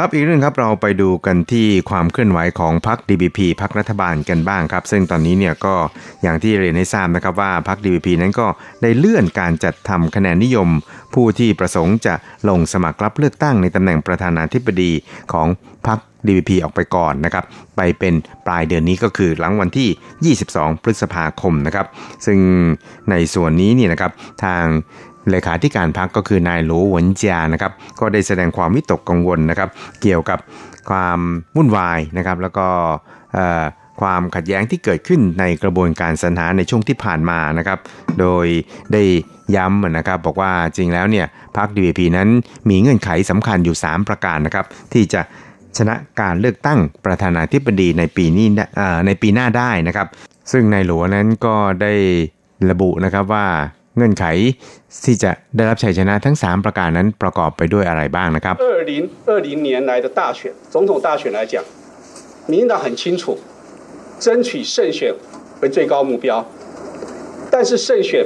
[0.00, 5.74] ครับอีกเรื่องครับเราไปดูกันที่ความเคลื่อนไหวของพรรค DBP พรรครัฐบาลกันบ้างครับ ซึ่งตอนนี้เนี่ยก็
[6.22, 8.46] อย่างที่เรียนให้ทราบนะครับว่าพรรค DBP นั้นก็
[8.82, 10.68] ได้เลื่อนการจัดทำคะแนนนิยม
[11.14, 12.14] ผู้ที่ประสงค์จะ
[12.48, 14.92] ลงสมัครรับเลือกตั้งในตำแหน่งประธานาธิบดี
[15.32, 15.46] ของ
[15.86, 17.44] พรรค DVP ออกไปก่อนนะครับ
[17.76, 18.14] ไปเป็น
[18.46, 21.86] ปลายเดือนนี้ก็คือหลังวันที่ 22 พฤษภาคมนะครับ
[22.26, 22.38] ซึ่ง
[23.10, 24.12] ในส่วนนี้นี่นะครับ
[24.44, 24.64] ทาง
[25.30, 29.68] เลขาธิการพักก็คือนายหลูหวนเจียนะครับก็ได้แสดงความวิตกกังวลนะครับ
[30.02, 30.38] เกี่ยวกับ
[30.90, 31.18] ความ
[31.56, 32.66] วุ่นวายนะครับแล้วก็
[34.00, 37.78] ความขัดแย้งที่เกิดขึ้นในกระบวนการสรรหาในช่วงที่ผ่านมานะครับ
[38.20, 38.46] โดย
[38.92, 39.02] ได้
[39.56, 41.26] ย้ำนะครับบอกว่าจริงแล้วเนี่ย
[41.56, 42.28] พรรค DVP นั้น
[42.70, 45.20] มีเงื่อนไขสำคัญอยู่ 3 ประการนะครับ ที่จะ
[45.78, 48.46] ชนะการเลือกตั้งประธานาธิบดีในปีนี้
[49.06, 50.06] ในปีหน้าได้นะครับ
[50.52, 51.92] ซึ่งในหลวนั้นก็ได้
[52.70, 53.46] ระบุนะครับว่า
[53.97, 54.25] เงื่อนไข
[55.05, 58.55] ที่จะได้รับชัยชนะทั้ง 3 ประการนั้นประกอบไปด้วยอะไรบ้างนะครับ
[59.15, 60.39] 2020年来的大选
[60.73, 61.53] 总统大选来讲
[62.51, 63.21] 民进党很清楚
[64.23, 64.99] 争取胜选
[65.61, 66.27] 为最高目标
[67.51, 68.25] 但是胜选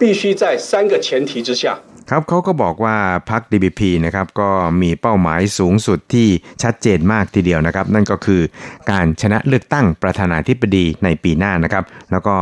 [0.00, 1.62] 必须在三个前提之下
[2.10, 2.96] ครับเขาก็บอกว่า
[3.30, 4.50] พรรค DBP นะครับก็
[4.82, 6.28] มีเป้าหมายสูงสุดที่
[6.62, 8.42] ชัดเจนมากทีเดียวนะครับ นั่นก็คือ
[8.90, 12.36] การชนะเลือกตั้งประธานาธิบดีในปีหน้านะครับ แล้วก็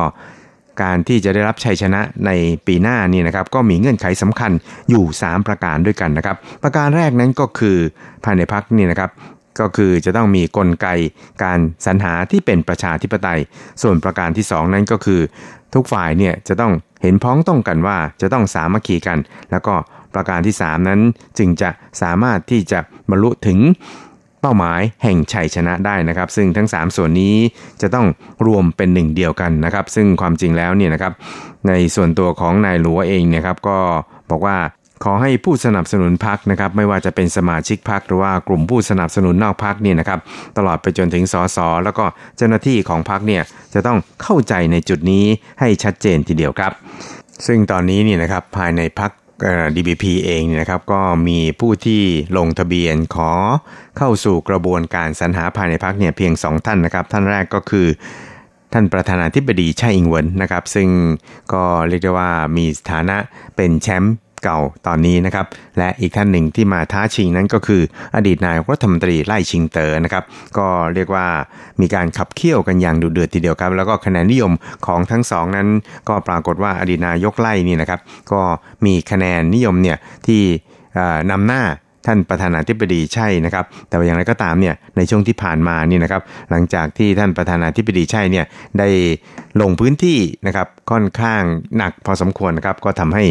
[0.82, 2.32] การที่จะได้รับชัยชนะใน
[2.68, 4.52] ปีหน้านี่นะครับก็มีเงื่อนไขสำคัญ
[4.90, 7.78] อยู่ 3 ประการด้วยกันนะครับ ประการแรกนั้นก็คือ
[8.24, 9.12] ภายในพักนี่นะครับ
[9.60, 10.88] ก็คือจะต้องมีกลไก
[11.44, 13.40] การสรรหาที่เป็นประชาธิปไตย
[13.82, 15.22] ส่วนประการที่ 2 นั้นก็คือ
[15.74, 19.18] ทุกฝ่ายเนี่ยจะต้องเห็นพ้องต้องกันว่าจะต้องสามัคคีกัน
[19.52, 19.76] แล้วก็
[20.14, 21.00] ประการที่ 3 นั้น
[21.38, 21.70] จึงจะ
[22.02, 23.60] สามารถที่จะบรรลุถึง
[24.42, 27.36] เป้าหมายแห่งชัยชนะได้นะครับ ซึ่งทั้ง 3 ส่วนนี้
[27.82, 28.08] จะต้อง
[28.46, 31.14] รวมเป็นหนึ่งเดียวกันนะครับ ซึ่งความจริงแล้วเนี่ยนะครับ
[31.68, 33.78] ในส่วนตัวของนายหลัวเองเนี่ยครับก็
[34.32, 34.58] บอกว่า
[35.04, 40.20] ขอให้ผู้สนับสนุนพักนะครับ ไม่ว่าจะเป็นสมาชิกพักหรือว่ากลุ่มผู้สนับสนุนนอกพักเนี่ยนะครับ
[40.58, 42.06] ตลอดไปจนถึงสสแล้วก็
[42.38, 45.26] เจ้าหน้าที่ของพักเนี่ยจะต้องเข้าใจในจุดนี้
[45.60, 46.72] ให้ชัดเจนทีเดียวครับ
[47.48, 49.12] ซึ่งตอนนี้เนี่ยนะครับภายในพัก
[49.76, 52.02] DBP เองเนี่ยนะครับก็มีผู้ที่
[52.38, 53.32] ลงทะเบียนขอ
[53.98, 57.88] เข้าสู่กระบวนการสรรหาภายในพักเนี่ยเพียง 2 ท่านนะครับ ท่านแรกก็คือ
[58.74, 60.90] ท่านประธานาธิบดีไช่อิงเวินนะครับ ซึ่ง
[61.54, 63.18] ก็เรียกได้ว่ามีสถานะ
[63.56, 65.46] เป็นแชมป์ เก่าตอนนี้นะครับ
[65.78, 67.82] และอีกท่านหนึ่งที่มาท้าชิงนั้นก็คือ
[68.16, 70.24] อดีตนายรัฐมนตรีไล่ชิงเตอนะครับ
[70.58, 71.28] ก็เรียกว่า
[71.82, 74.52] มีการขับเคี่ยวกันอย่างดุเดือดทีเดียวครับ แล้วก็คะแนนนิยม
[74.86, 75.68] ของทั้งสองนั้น
[76.10, 78.00] ก็ปรากฏว่าอดีตนายกไล่นี่นะครับ
[78.32, 78.42] ก็
[78.86, 80.42] มีคะแนนนิยมเนี่ยที่
[81.32, 81.64] นำหน้า
[82.06, 86.22] ท่านประธานาธิบดีใช่นะครับ แต่อย่างไรก็ตามเนี่ยในช่วงที่ผ่านมานี่นะครับ
[86.52, 88.46] หลังจากที่ท่านประธานาธิบดีใช่เนี่ย
[88.80, 88.90] ได้
[89.62, 91.44] ลงพื้นที่นะครับค่อนข้าง
[91.78, 93.24] หนักพอสมควรนะครับ ก็ทำให้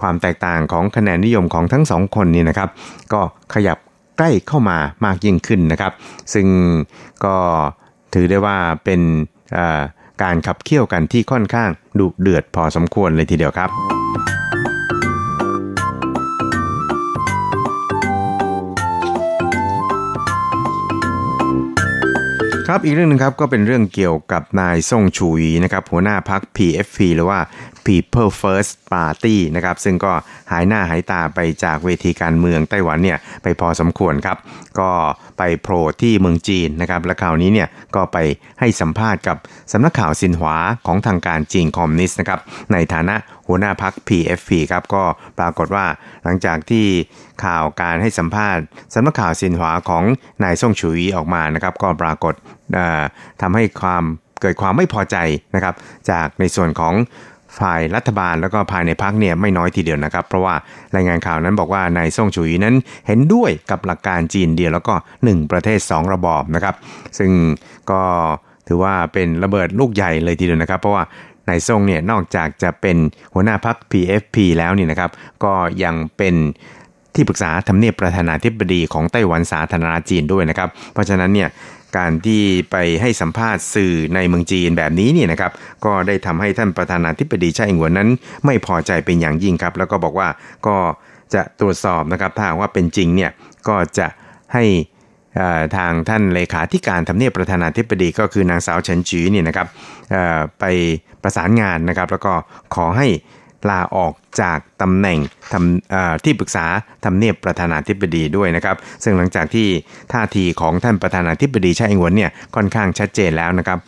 [0.00, 2.68] ความแตกต่างของคะแนนนิยมของทั้งสองคนนี่นะครับ
[3.12, 3.20] ก็
[3.54, 3.78] ขยับ
[4.18, 5.92] ใกล้เข้ามามากยิ่งขึ้นนะครับ
[6.34, 6.46] ซึ่ง
[7.24, 7.36] ก็
[8.14, 9.00] ถือได้ว่าเป็น
[10.22, 13.70] การขับเคี่ยวกันที่ค่อนข้างดุเดือดพอสมควรเลยทีเดียวครับ
[22.72, 27.38] ครับอีกเรื่องนึงครับก็เป็นเรื่องเกี่ยวกับนายซ่งชูยีนะครับหัวหน้าพัก PFP หรือว่า
[27.86, 30.12] People First Party นะครับซึ่งก็
[30.50, 34.38] หายหน้าหายตาไปจากเวทีการเมืองไต้หวันเนี่ยไปพอสมควรครับ
[34.80, 34.90] ก็
[35.38, 38.18] ไปโผล่ที่เมืองจีนนะครับและคราวนี้เนี่ยก็ไป
[38.60, 39.36] ให้สัมภาษณ์กับ
[39.72, 40.56] สำนักข่าวซินหวา
[40.86, 42.40] ของทางการจีนคอมมิวนิสต์นะครับ
[42.72, 43.14] ในฐานะ
[43.46, 45.04] หัวหน้าพัก PFP ครับก็
[45.38, 45.86] ปรากฏว่า
[46.24, 46.86] หลังจากที่
[47.44, 48.62] ข่าวการให้สัมภาษณ์
[48.94, 50.04] สำนักข่าวซินหวาของ
[50.42, 52.34] นายซ่งชูยีออกมานะครับก็ปรากฏ
[53.40, 54.04] ทำให้ความ
[54.40, 55.16] เกิดความไม่พอใจ
[55.54, 55.74] นะครับ
[56.10, 56.94] จากในส่วนของ
[57.58, 60.54] ฝ่ายรัฐบาลแล้วก็ภายในพักเนี่ยไม่น้อยทีเดียวนะครับ เพราะว่า
[60.94, 62.74] รายงานข่าวนั้นบอกว่านายซ่งฉุยนั้น
[63.06, 64.94] เห็นด้วยกับหลักการจีนเดียวแล้วก็
[65.24, 66.74] 1 ประเทศ 2 ระบอบนะครับ
[67.18, 67.30] ซึ่ง
[67.90, 68.02] ก็
[68.68, 71.04] ถือว่าเป็นระเบิดลูกใหญ่เลยทีเดียวนะครับ เพราะว่า
[71.48, 72.96] นายซ่งเนี่ยนอกจากจะเป็น
[73.34, 75.10] หัวหน้าพัก PFP แล้วนี่นะครับ
[75.44, 75.52] ก็
[75.84, 76.34] ยังเป็น
[77.14, 81.48] ที่ปรึกษาทำเนียบประธานาธิบดีของไต้หวันสาธารณจีนด้วยนะครับ เพราะฉะนั้นเนี่ย
[81.96, 85.52] การที่ไปให้สัมภาษณ์สื่อในเมืองจีนแบบนี้เนี่ยนะครับ
[85.84, 88.08] ก็ได้ทำให้ท่านประธานาธิบดีไช่อิงวนนั้น
[88.46, 90.28] ไม่พอใจเป็นอย่างยิ่งครับ แล้วก็บอกว่า
[90.66, 90.76] ก็
[91.34, 93.30] จะตรวจสอบนะครับถ้าว่าเป็นจริงเนี่ย
[93.68, 94.06] ก็จะ
[94.54, 94.64] ให้
[95.76, 99.68] ทางท่านเลขาธิการทำเนียบประธานาธิบดีก็คือนางสาวเฉินจีเนี่ยนะครับ
[100.60, 100.64] ไป
[101.22, 102.32] ประสานงานนะครับ แล้วก็
[102.74, 103.08] ขอให้
[103.68, 105.18] ลาออกจากตำแหน่ง
[105.52, 106.66] ทำที่ปรึกษา
[107.04, 109.68] ทำเนียบประธานาธิบดีด้วยนะครับ ซึ่งหลังจากที่
[110.12, 113.78] ท่าทีของท่านประธานาธิบดีชาอิงหวนเนี่ยค่อนข้างชัดเจนแล้วนะครับ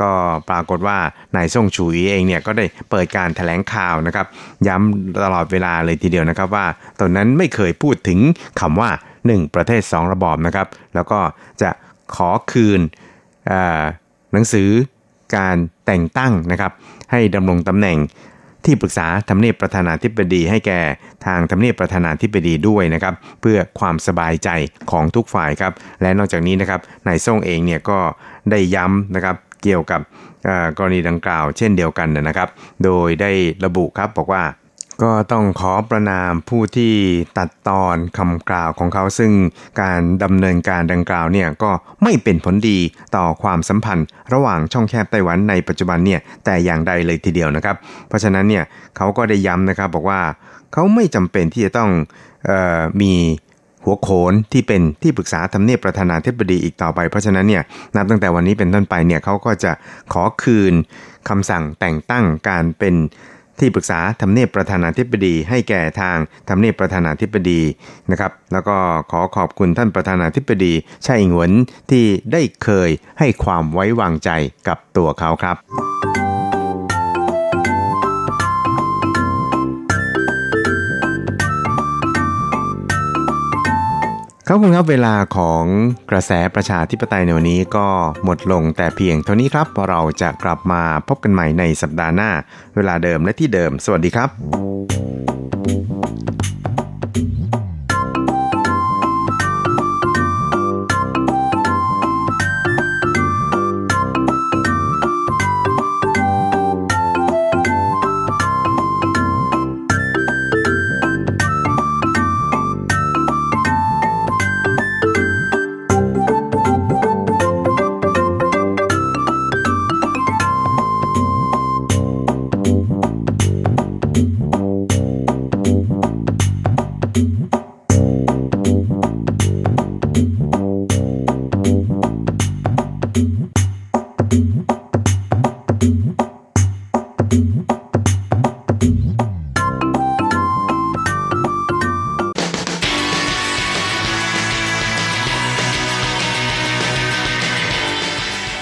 [0.00, 0.12] ก็
[0.50, 0.98] ปรากฏว่า
[1.36, 4.26] นายซ่งชูอีเองเนี่ยก็ได้เปิดการถแถลงข่าวนะครับ
[4.66, 6.66] ย้ำตลอดเวลาเลยทีเดียวนะครับว่า
[7.00, 8.18] ตอนนั้นไม่เคยพูดถึง
[8.60, 8.90] คำว่า
[9.22, 11.20] 1 ประเทศ 2 ระบอบนะครับ แล้วก็
[11.62, 11.70] จะ
[12.14, 12.80] ขอคืน
[14.32, 14.70] หนังสือ
[15.36, 15.56] การ
[15.86, 16.72] แต่งตั้งนะครับ
[17.12, 17.98] ให้ดำรงตำแหน่ง
[18.64, 20.80] ที่ปรึกษาทำเนียบประธานาธิบดีให้แก่
[21.26, 24.48] ทางทำเนียบประธานาธิบดีด้วยนะครับเพื่อความสบายใจ
[24.90, 27.98] ของทุกฝ่ายครับและนอกจากนี้นะครับนายซ่งเองเนี่ยก็
[28.50, 30.00] ได้ย้ำนะครับเกี่ยวกับ
[30.78, 32.48] กรณีดังกล่าวเช่นเดียวกันนะครับ
[32.84, 33.32] โดยได้
[33.64, 34.42] ระบุครับบอกว่า
[35.02, 36.94] ก็ต้องขอประนามผู้ที่
[37.38, 39.32] ตัดตอนคำกล่าวของเขาซึ่ง
[39.82, 41.70] การดำเนินการดังกล่าวเนี่ยก็
[42.02, 42.78] ไม่เป็นผลดี
[43.16, 47.76] ต่อความสัมพันธ์ ระหว่างช่องแคบไต้หวันในปัจจุบันเนี่ยแต่อย่างใดเลยทีเดียวนะครับ
[48.08, 48.64] เพราะฉะนั้นเนี่ย
[48.96, 50.20] เขาก็ได้ย้ำนะครับบอกว่า
[50.72, 51.90] เขาไม่จำเป็นที่จะต้อง
[52.48, 53.12] ออมี
[53.84, 57.62] หัวโขนที่เป็นที่ปรึกษาทำเนียบประธานาธิบดีอีกต่อไปเพราะฉะนั้นเนี่ย
[57.96, 59.72] นับตั้งแต่วันนี้เป็นต้นไปเนี่ยเขาก็จะ
[60.12, 60.74] ขอคืน
[61.28, 62.94] คำสั่งแต่งตั้งการเป็น
[63.60, 66.16] ที่ปรึกษาทำเนียบประธานาธิบดี ให้แก่ทาง
[66.48, 67.60] ทำเนียบประธานาธิบดี
[68.10, 68.76] นะครับ แล้วก็
[69.10, 70.72] ขอขอบคุณท่านประธานาธิบดี
[71.06, 71.52] ชาอิงหวน
[71.90, 74.30] ที่ได้เคยให้ความไว้วางใจ
[74.68, 76.27] กับตัวเขาครับ
[84.50, 85.64] ครับคุณครับเวลาของ
[86.10, 87.86] กระแสประชาธิปไตยในวันนี้ก็
[88.24, 92.30] หมดลงแต่เพียงเท่านี้ครับ เราจะกลับมาพบกันใหม่ในสัปดาห์หน้า
[92.76, 94.28] เวลาเดิมและที่เดิม สวัสดีครับ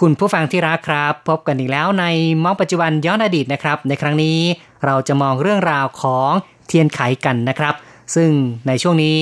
[0.00, 2.04] คุณผู้ฟังที่รักครับ พบกันอีกแล้วใน
[2.44, 4.38] มองปัจจุบันย้อนอดีตนะครับ ในครั้งนี้
[4.84, 6.30] เราจะมองเรื่องราวของ
[6.66, 7.74] เทียนไขกันนะครับ
[8.14, 8.30] ซึ่ง
[8.66, 9.18] ในช่วงนี้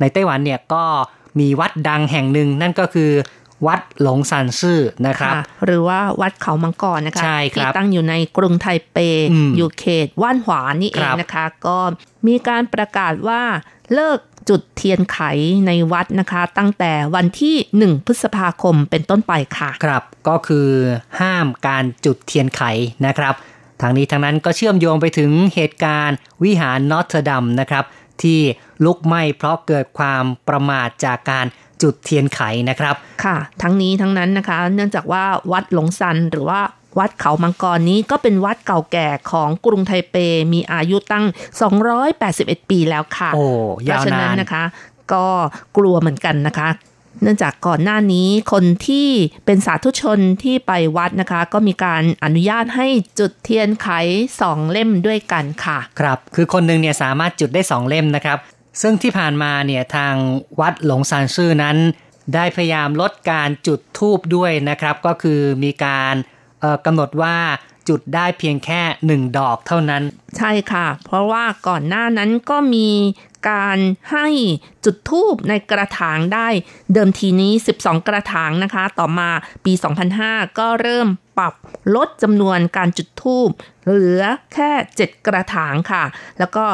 [0.00, 0.84] ในไต้หวันเนี่ยก็
[1.38, 3.10] มีวัดดังแห่งหนึ่งนั่นก็คือ
[3.66, 8.96] วัดหลงซานซื่อนะครับค่ะหรือว่าวัดเขามังกรนะคะใช่ครับที่ตั้งอยู่ในกรุงไทเป
[9.32, 11.78] อืมอยู่เขตว่านหวานี่เอครังบนะคะ ก็
[12.26, 13.42] มีการประกาศว่า
[13.94, 14.18] เลิก
[14.48, 15.18] จุดเทียนไข
[15.66, 20.68] ในวัดนะคะ ตั้งแต่วันที่ 1 พฤษภาคมเป็นต้นไปค่ะ ครับ ก็คือ
[21.20, 22.62] ห้ามการจุดเทียนไข
[23.06, 23.34] นะครับ
[23.80, 27.84] ทั้งนี้ทั้งนั้นก็เชื่อมโยงไปถึงเหตุการณ์วิหารนอตเทอร์ดัมนะครับ
[28.22, 28.38] ที่
[28.84, 31.46] ลุกไหม้เพราะเกิดความประมาทจากการ
[31.82, 32.94] จุดเทียนไขนะครับ
[33.24, 36.60] ค่ะ ทั้งนี้ทั้งนั้นนะคะ เนื่องจากว่าวัดหลงซันหรือว่า
[36.98, 40.16] วัดเขามังกรนี้ก็เป็นวัดเก่าแก่ของกรุงไทเป
[40.52, 41.24] มีอายุตั้ง
[41.98, 43.46] 281 ปีแล้วค่ะ โอ้
[43.84, 44.64] เพยาราะวฉะนานั้นนนะคะ
[45.12, 45.26] ก็
[45.76, 46.68] กลัวเหมือนกันนะคะ
[47.22, 49.08] เนื่องจากก่อนหน้านี้คนที่
[49.46, 52.86] เป็นสาธุชนที่ไปวัดนะคะ ก็มีการอนุญาตให้
[53.18, 53.88] จุดเทียนไข
[54.40, 58.38] สองเล่มด้วยกันค่ะ ครับ คือคนหนึ่งเนี่ยสามารถจุดได้2เล่มนะครับ
[58.82, 60.14] ซึ่งที่ผ่านมาเนี่ยทาง
[60.60, 61.76] วัดหลงซานซื่อนั้น
[62.34, 66.37] ได้พยายามลดการจุดทูบด้วยนะครับ ก็คือมีการเอ่อ
[66.86, 67.36] กำหนดว่า
[67.88, 68.82] จุดได้เพียงแค่
[69.22, 70.02] 1 ดอกเท่านั้น
[70.36, 72.88] ใช่ค่ะ เพราะว่าก่อนหน้านั้นก็มี
[73.50, 73.78] การ
[74.12, 74.28] ให้
[74.84, 76.48] จุดทูบในกระถางได้
[76.92, 79.30] เดิมทีนี้ 12 กระถางนะคะ ต่อมา
[79.64, 79.72] ปี
[80.16, 81.54] 2005 ก็เริ่มปรับ
[81.94, 83.48] ลดจำนวนการจุดทูบ
[83.86, 84.22] เหลือ
[84.54, 86.04] แค่ 7 กระถางค่ะ
[86.38, 86.64] แล้วก็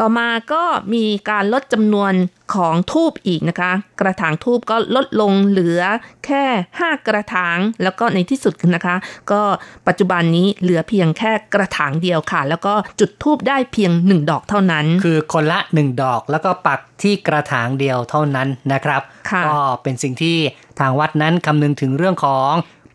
[0.00, 0.62] ต่อมาก็
[0.94, 2.12] มีการลดจำนวน
[2.54, 5.80] ของทูบอีกนะคะ กระถางทูบก็ลดลงเหลือ
[6.26, 6.44] แค่
[6.76, 8.96] 5 กระถาง แล้วก็ในที่สุดนะคะ
[9.30, 9.42] ก็
[9.86, 20.36] ปัจจุบันนี้เหลือเพียงแค่กระถางเดียวค่ะ แล้วก็จุดทูบได้เพียง 1 ดอกเท่านั้น คือคนละ 1 ดอกแล้วก็ปักที่กระถางเดียวเท่านั้นนะครับค่ะก็เป็นสิ่งที่
[20.80, 22.50] ทางวัดนั้นคำนึงถึงเรื่องของ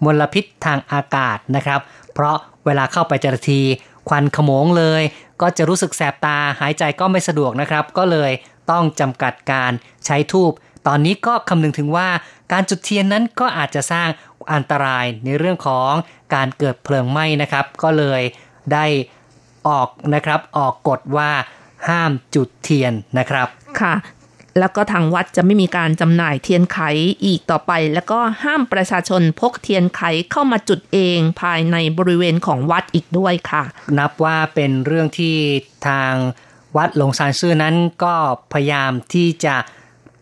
[0.06, 1.80] มลพิษทางอากาศนะครับ
[2.14, 2.36] เพราะ
[2.66, 3.62] เวลาเข้าไปจรที
[4.10, 5.02] ควันขโมงเลย
[5.42, 8.32] ก็จะรู้สึกแสบตาหายใจก็ไม่สะดวกนะครับ ก็เลย
[8.72, 9.72] ต้องจำกัดการ
[10.06, 10.52] ใช้ทูบ
[10.88, 12.10] ตอนนี้ก็คำนึงถึงว่า
[12.52, 14.08] การจุดเทียนนั้นก็อาจจะสร้าง
[14.54, 15.92] อันตรายในเรื่องของ
[16.36, 18.22] การเกิดเพลิงไหม้นะครับ ก็เลย
[18.74, 18.86] ได้
[19.68, 21.32] ออกนะครับออกกฎว่า
[21.89, 23.48] ห้ามจุดเทียนนะครับ
[23.82, 23.94] ค่ะ
[24.60, 26.80] แล้วก็ทางวัดจะไม่มีการจำหน่ายเทียนไข
[27.26, 33.64] อีกต่อไป แล้วก็ห้ามประชาชนพกเทียนไขเข้ามาจุดเองภายในบริเวณของวัดอีกด้วยค่ะ
[33.97, 35.36] นับว่าเป็นเรื่องที่
[35.88, 36.14] ทาง
[36.78, 38.16] วัดหลงซานซื่อนั้นก็
[38.54, 39.56] พยายามที่จะ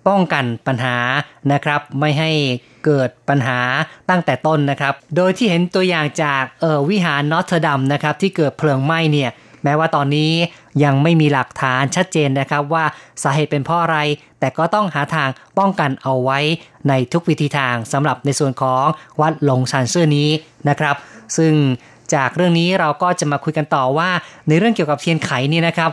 [0.08, 0.98] ป้องกันปัญหา
[1.52, 2.32] นะครับ ไม่ให้
[2.86, 3.60] เกิดปัญหา
[4.10, 9.32] ตั้งแต่ต้นนะครับ โดยที่เห็นตัวอย่างจากเออวิหารนอตเทอร์ดัมนะครับที่เกิดเพลิงไหม้เนี่ย
[9.64, 10.32] แม้ว่าตอนนี้
[10.84, 12.86] ยังไม่มีหลักฐานชัดเจนนะครับว่า
[13.24, 13.98] สาเหตุเป็นเพราะอะไร
[14.40, 16.40] แต่ก็ต้องหาทางป้องกันเอาไว้
[16.90, 18.86] ในทุกวิธีทางสำหรับในส่วนของ
[19.22, 20.30] วัดหลงซานเซื่อนี้
[20.70, 20.96] นะครับ
[21.38, 21.54] ซึ่ง
[22.14, 24.10] จากเรื่องนี้เราก็จะมาคุยกันต่อว่า
[24.48, 25.92] ในเรื่องเกี่ยวกับเทียนไขนี่นะครับ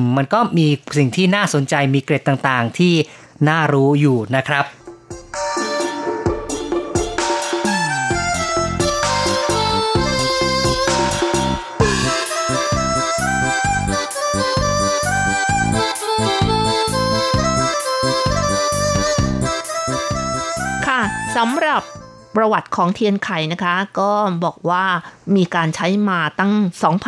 [0.00, 0.66] มมันก็มี
[0.98, 2.94] สิ่งที่น่าสนใจมีเกร็ดต่างๆ ที่
[3.48, 4.64] น่ารู้อยู่นะครับ
[22.36, 24.10] ประวัติของเทียนไขนะคะ ก็
[24.44, 24.84] บอกว่า
[25.36, 26.52] มีการใช้มาตั้ง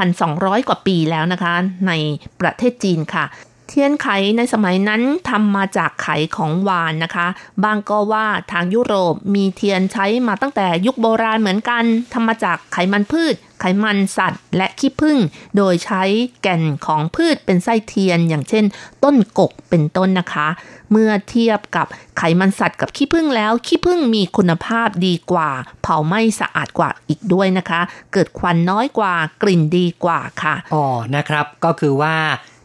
[0.06, 1.54] 2,200 กว่าปีแล้วนะคะ
[1.86, 1.92] ใน
[2.40, 3.24] ประเทศจีนค่ะ
[3.68, 7.26] เทียนไขในสมัยนั้นทำมาจากไขของวานนะคะ
[7.64, 13.34] บางก็ว่าทางยุโรปมีเทียนใช้มาตั้งแต่ยุคโบราณเหมือนกันทำมาจากไขมันพืช
[13.66, 15.18] ไขมันสัตว์ และขี้ผึ้ง
[15.56, 16.02] โดยใช้
[16.42, 18.64] แก่นของพืชเป็นไส้เทียน อย่างเช่น
[19.04, 20.48] ต้นกกเป็นต้นนะคะ
[20.90, 21.86] เมื่อเทียบกับ
[22.18, 25.50] ไขมันสัตว์กับขี้ผึ้งแล้วขี้ผึ้งมีคุณภาพดีกว่า
[25.82, 27.80] เผาไหม้สะอาดกว่าอีกด้วยนะคะ
[28.12, 30.86] เกิดควันน้อยกว่ากลิ่นดีกว่าค่ะอ๋อ
[31.16, 32.14] นะครับก็คือว่า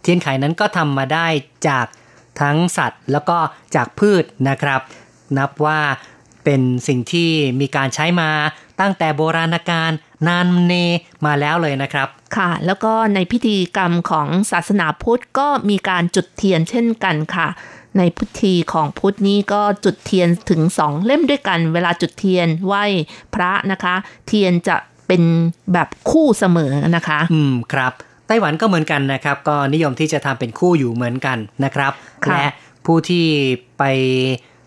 [0.02, 1.28] เทียนไขนั้นก็ทำมาได้
[1.68, 1.86] จาก
[2.42, 3.38] ทั้งสัตว์แล้วก็
[3.76, 4.82] จากพืชนะครับ
[5.38, 5.80] นับว่า
[6.44, 7.30] เป็นสิ่งที่
[7.62, 8.32] มีการใช้มา
[8.80, 9.92] ตั้งแต่โบราณกาล
[10.28, 10.74] นานเน
[11.26, 12.08] มาแล้วเลยนะครับ
[12.38, 17.48] ค่ะ แล้วก็ในพิธีกรรมของศาสนาพุทธก็มีการจุดเทียนเช่นกันค่ะ
[17.98, 22.84] ในพิธีของพุทธนี้ก็จุดเทียนถึงสองเล่มด้วยกัน เวลาจุดเทียนไหว้
[23.34, 23.96] พระนะคะ
[24.28, 24.76] เทียนจะ
[25.08, 25.24] เป็น
[25.74, 27.94] แบบคู่เสมอนะคะ อืมครับ
[28.28, 31.92] ไต้หวันก็เหมือนกันนะครับ ก็นิยมที่จะทำเป็นคู่อยู่เหมือนกันนะครับ
[32.26, 32.46] ค่ะและ
[32.86, 33.26] ผู้ที่
[33.80, 33.84] ไป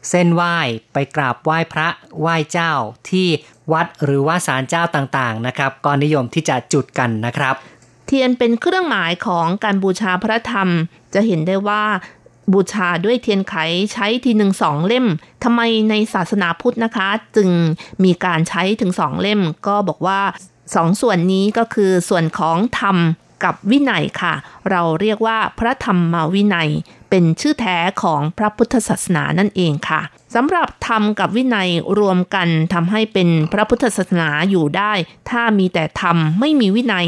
[0.09, 0.57] เส้นไหว้
[0.93, 1.89] ไปกราบไหว้พระ
[2.21, 2.73] ไหว้เจ้า
[3.11, 3.29] ที่
[3.73, 7.55] วัดหรือว่าศาลเจ้าต่างๆนะครับก็นิยมที่จะจุดกันนะครับ
[8.07, 10.69] เทียนเป็นเครื่องหมายของการบูชาพระธรรม
[11.15, 11.85] จะเห็นได้ว่า
[12.53, 13.55] บูชาด้วยเทียนไข
[13.93, 15.07] ใช้ทีหนึ่งสองเล่ม
[15.45, 17.51] ทำไมในศาสนาพุทธนะคะ จึง
[18.05, 20.21] มีการใช้ถึงสองเล่ม ก็บอกว่า
[20.75, 22.97] สองส่วนนี้ก็คือส่วนของธรรม
[23.45, 24.35] กับวินัยค่ะ
[24.71, 26.71] เราเรียกว่าพระธรรมมาวินัย
[27.13, 30.01] เป็นชื่อแท้ของพระพุทธศาสนานั่นเองค่ะ
[30.35, 34.93] สำหรับธรรมกับวินัยรวมกันทำให้เป็นพระพุทธศาสนาอยู่ได้
[35.31, 37.07] ถ้ามีแต่ธรรมไม่มีวินัย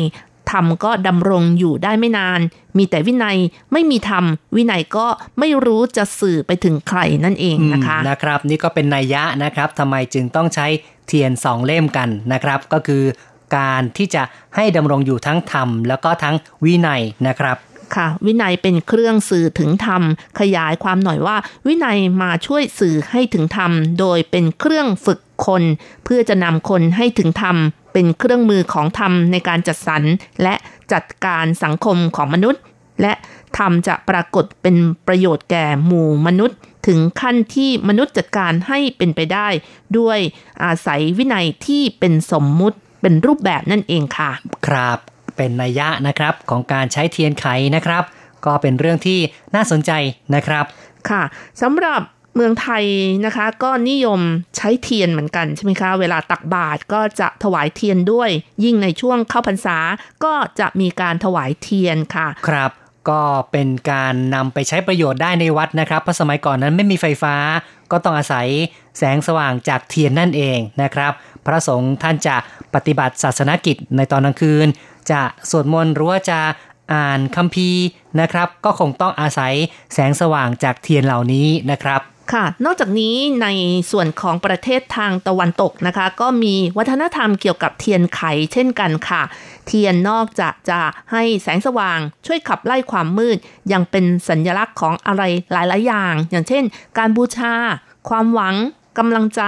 [0.50, 2.40] ธรรมก็ดำรงอยู่ได้ไม่นาน
[2.78, 3.38] มีแต่วินัย
[3.72, 4.24] ไม่มีธรรม
[4.57, 5.07] วินัยก็
[5.38, 10.66] ไม่รู้จะสื่อไปถึงใครนั่นเองนะคะนะครับ นี่ก็เป็นนัยยะนะครับทำไมจึงต้องใช้
[11.07, 13.02] เทียนสองเล่มกันนะครับ ก็คือ
[13.57, 14.22] การที่จะ
[14.57, 16.34] ให้ดำรงอยู่ทั้งธรรม แล้วก็ทั้ง
[16.64, 17.57] วินัยนะครับ
[17.97, 20.03] ค่ะ วินัยเป็นเครื่องสื่อถึงธรรม
[20.40, 21.36] ขยายความหน่อยว่า
[21.66, 25.62] วินัยมาช่วยสื่อให้ถึงธรรม โดยเป็นเครื่องฝึกคน
[26.05, 27.57] เพื่อจะนำคนให้ถึงธรรม
[27.92, 30.03] เป็นเครื่องมือของธรรมในการจัดสรร
[30.42, 30.55] และ
[30.92, 32.62] จัดการสังคมของมนุษย์
[33.03, 33.12] และ
[33.59, 34.76] ธรรมจะปรากฏเป็น
[35.07, 39.49] ประโยชน์แก่หมู่มนุษย์ ถึงขั้นที่มนุษย์จัดการให้เป็นไปได้
[39.99, 40.18] ด้วย
[40.64, 44.30] อาศัยวินัยที่เป็นสมมุติเป็นรูปแบบนั่นเองค่ะ
[44.66, 44.99] ครับ
[45.37, 48.05] เป็นนัยยะนะครับของการใช้เทียนไขนะครับ
[48.47, 49.18] ก็เป็นเรื่องที่
[49.55, 49.93] น่าสนใจ
[50.35, 50.64] นะครับ
[51.09, 51.22] ค่ะ
[51.62, 52.01] สำหรับ
[52.35, 52.85] เมืองไทย
[53.26, 54.20] นะคะ ก็นิยม
[54.57, 58.30] ใช้เทียนเหมือนกันใช่ไหมคะเวลาตักบาตรก็จะถวายเทียนด้วย
[58.64, 59.78] ยิ่งในช่วงเข้าพรรษา
[60.24, 62.70] ก็จะมีการถวายเทียนค่ะ ครับ
[63.11, 63.22] ก็
[63.53, 67.35] เป็นการนำไปใช้ประโยชน์ได้ในวัดนะครับเพราะสมัยก่อนนั้นไม่มีไฟฟ้า
[67.91, 68.47] ก็ต้องอาศัย
[68.99, 71.12] แสงสว่างจากเทียนนั่นเองนะครับ
[71.47, 72.37] พระสงฆ์ท่านจะ
[72.74, 74.66] ปฏิบัติศาสนกิจในตอนกลางคืน
[75.11, 76.40] จะสวดมนต์หรือว่าจะ
[76.92, 77.80] อ่านคัมภีร์
[78.20, 79.52] นะครับ ก็คงต้องอาศัย
[79.94, 82.00] แสงสว่างจากเทียนเหล่านี้นะครับ
[82.32, 83.48] ค่ะ นอกจากนี้ใน
[83.90, 88.20] ส่วนของประเทศทางตะวันตกนะคะ ก็มีวัฒนธรรมเกี่ยวกับเทียนไข
[88.52, 89.22] เช่นกันค่ะ
[89.66, 90.80] เทียนนอกจากจะ
[91.12, 93.38] ให้แสงสว่างช่วยขับไล่ความมืด
[93.72, 96.64] ยังเป็นสัญลักษณ์ของอะไรหลาย ๆ อย่าง อย่างเช่น
[96.98, 97.55] การบูชา
[98.09, 98.55] ความหวัง
[98.98, 99.42] กำลังใจ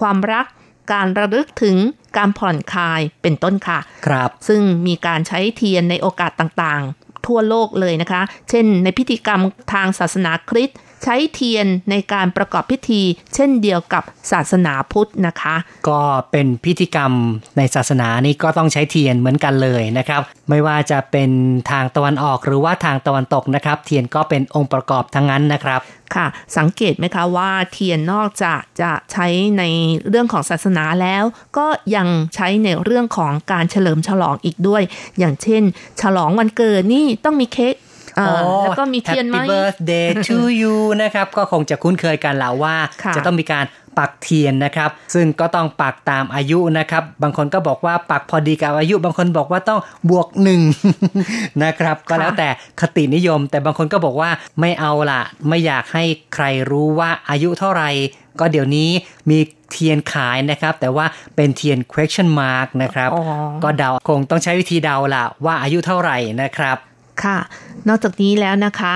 [0.00, 0.46] ความรัก
[0.92, 1.76] การระลึกถึง
[2.16, 9.40] การผ่อนคลายเป็นต้นค่ะ ครับ ซึ่งมีการใช้เทียนในโอกาสต่างๆ ทั่วโลกเลยนะคะ เช่น ในพิธีกรรม
[9.72, 13.02] ทางศาสนาคริสต์ใช้เทียนในการประกอบพิธี
[13.34, 15.56] เช่นเดียวกับศาสนาพุทธนะคะ
[15.88, 17.12] ก็เป็นพิธีกรรม
[17.56, 21.30] ในศาสนานี่ก็ต้องใช้เทียนเหมือนกันเลยนะครับ ไม่ว่าจะเป็น
[21.70, 25.80] ทางตะวันออกหรือว่าทางตะวันตกนะครับ เทียนก็เป็นองค์ประกอบทั้งนั้นนะครับ
[26.14, 29.26] ค่ะ สังเกตไหมคะว่าเทียนนอกจากจะใช้
[29.58, 29.62] ใน
[30.08, 31.24] เรื่องของศาสนาแล้ว
[31.58, 34.82] ก็ยังใช้ในเรื่องของการเฉลิมฉลองอีกด้วย
[35.18, 35.62] อย่างเช่น
[36.00, 37.74] ฉลองวันเกิดนี่ต้องมีเค้ก
[38.64, 43.66] แล้วก็มีเทียนไหม Happy birthday to you นะครับ ก็คงจะคุ้นเคยกันแล้วว่าค่ะจะต้องมีการ
[43.98, 50.60] ปักเทียนนะครับ ซึ่งก็ต้องปักตามอายุนะครับ บางคนก็บอกว่าปักพอดีกับอายุ บางคนบอกว่าต้องบวกหนึ่ง
[51.64, 52.48] นะครับ ก็แล้วแต่
[52.80, 56.04] คตินิยม แต่บางคนก็บอกว่าไม่เอาล่ะไม่อยากให้
[56.34, 57.90] ใครรู้ว่าอายุเท่าไหร่
[58.40, 58.90] ก็เดี๋ยวนี้
[59.30, 59.38] มี
[59.72, 61.06] เทียนขายนะครับ แต่ว่า
[61.36, 63.24] เป็นเทียน question mark นะครับอ๋อ
[63.64, 66.76] ก็เดาคงต้องใช้วิธีเดาล่ะว่าอายุเท่าไหร่นะครับ
[67.24, 67.38] ค่ะ
[67.88, 68.94] นอกจากนี้แล้วนะคะ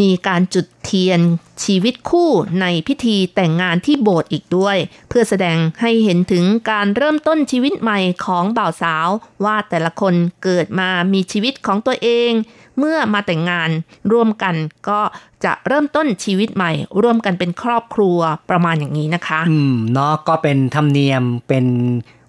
[0.00, 1.20] มีการจุดเทียน
[1.64, 4.76] ชีวิตคู่ในพิธีแต่งงานที่โบสถ์อีกด้วย
[5.08, 9.08] เพื่อแสดงให้เห็นถึงการเริ่มต้นชีวิตใหม่ของบ่าวสาว
[9.44, 12.30] ว่าแต่ละคนเกิดมามีชีวิตของตัวเอง
[12.78, 13.70] เมื่อมาแต่งงาน
[14.12, 14.54] ร่วมกัน
[14.88, 15.00] ก็
[15.44, 18.18] จะเริ่มต้นชีวิตใหม่ ร่วมกันเป็นครอบครัว
[18.50, 21.66] ประมาณอย่างนี้นะคะ อืมเนาะก็เป็นธรรมเนียมเป็น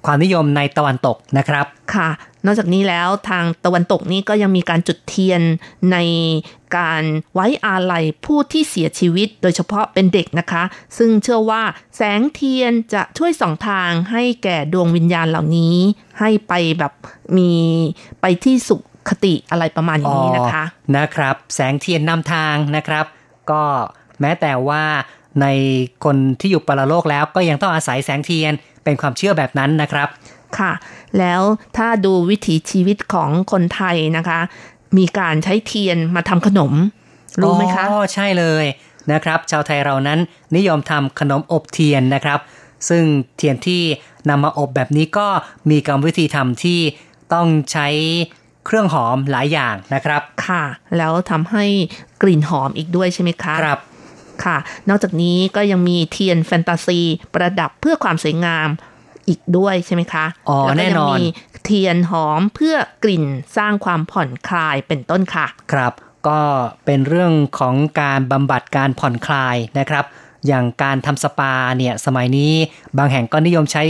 [0.06, 2.10] ความนิยมในตะวันตกนะครับค่ะ
[2.46, 5.42] นอกจากนี้แล้วทางตะวันตกนี้ก็ยังมีการจุดเทียน
[5.92, 5.98] ใน
[6.78, 10.64] การไว้อาลัยผู้ที่เสียชีวิตโดยเฉพาะเป็นเด็กนะคะ
[10.98, 11.64] ซึ่งเชื่อว่า
[11.96, 15.76] แสงเทียนจะช่วยส่องทางให้แก่ดวงวิญญาณเหล่านี้
[16.20, 16.94] ให้ไปแบบ
[17.38, 17.52] มี
[18.22, 18.76] ไปที่สุ
[19.10, 23.06] ขติอะไรประมาณอย่างนี้นะคะอ๋อนะครับ แสงเทียนนำทางนะครับ
[23.52, 23.64] ก็
[24.22, 24.84] แม้แต่ว่า
[25.42, 25.48] ใน
[26.06, 28.54] คนที่อยู่ปรโลกแล้วก็ยังต้องอาศัยแสงเทียน
[28.84, 30.08] เป็นความเชื่อแบบนั้นนะครับ
[30.58, 30.72] ค่ะ
[31.20, 31.42] แล้ว
[31.78, 34.40] ถ้าดูวิถีชีวิตของคนไทยนะคะ
[34.98, 36.74] มีการใช้เทียนมาทำขนม
[37.42, 38.66] รู้ไหมคะอ๋อใช่เลย
[39.12, 40.20] นะครับ ชาวไทยเรานั้น
[40.56, 42.40] นิยมทำขนมอบเทียนนะครับ
[42.90, 43.04] ซึ่ง
[43.38, 43.82] เทียนที่
[44.30, 45.28] นำมาอบแบบนี้ก็
[45.70, 46.80] มีกรรมวิธีทำที่
[47.34, 47.88] ต้องใช้
[48.66, 50.64] เครื่องหอมหลายอย่างนะครับ ค่ะ
[50.98, 51.66] แล้วทำให้
[52.22, 53.80] กลิ่นหอมอีกด้วยใช่ไหมคะ ครับ
[54.46, 54.58] ค่ะ
[54.90, 57.00] นอกจากนี้ก็ยังมีเทียนแฟนตาซี
[57.34, 58.68] ประดับเพื่อความสวยงาม
[59.28, 61.24] อีกด้วยใช่ไหมคะอ๋อแล้วก็แน่นอนยังมี
[61.66, 63.26] เทียนหอมเพื่อกลิ่น
[63.58, 65.94] สร้างความผ่อนคลายเป็นต้นค่ะ ครับ
[66.28, 66.42] ก็
[66.86, 70.06] เป็นเรื่องของการบำบัดการผ่อนคลายนะครับ
[70.48, 72.54] อย่างการทำสปาเนี่ยสมัยนี้
[72.98, 73.84] บางแห่งก็นิยมใช้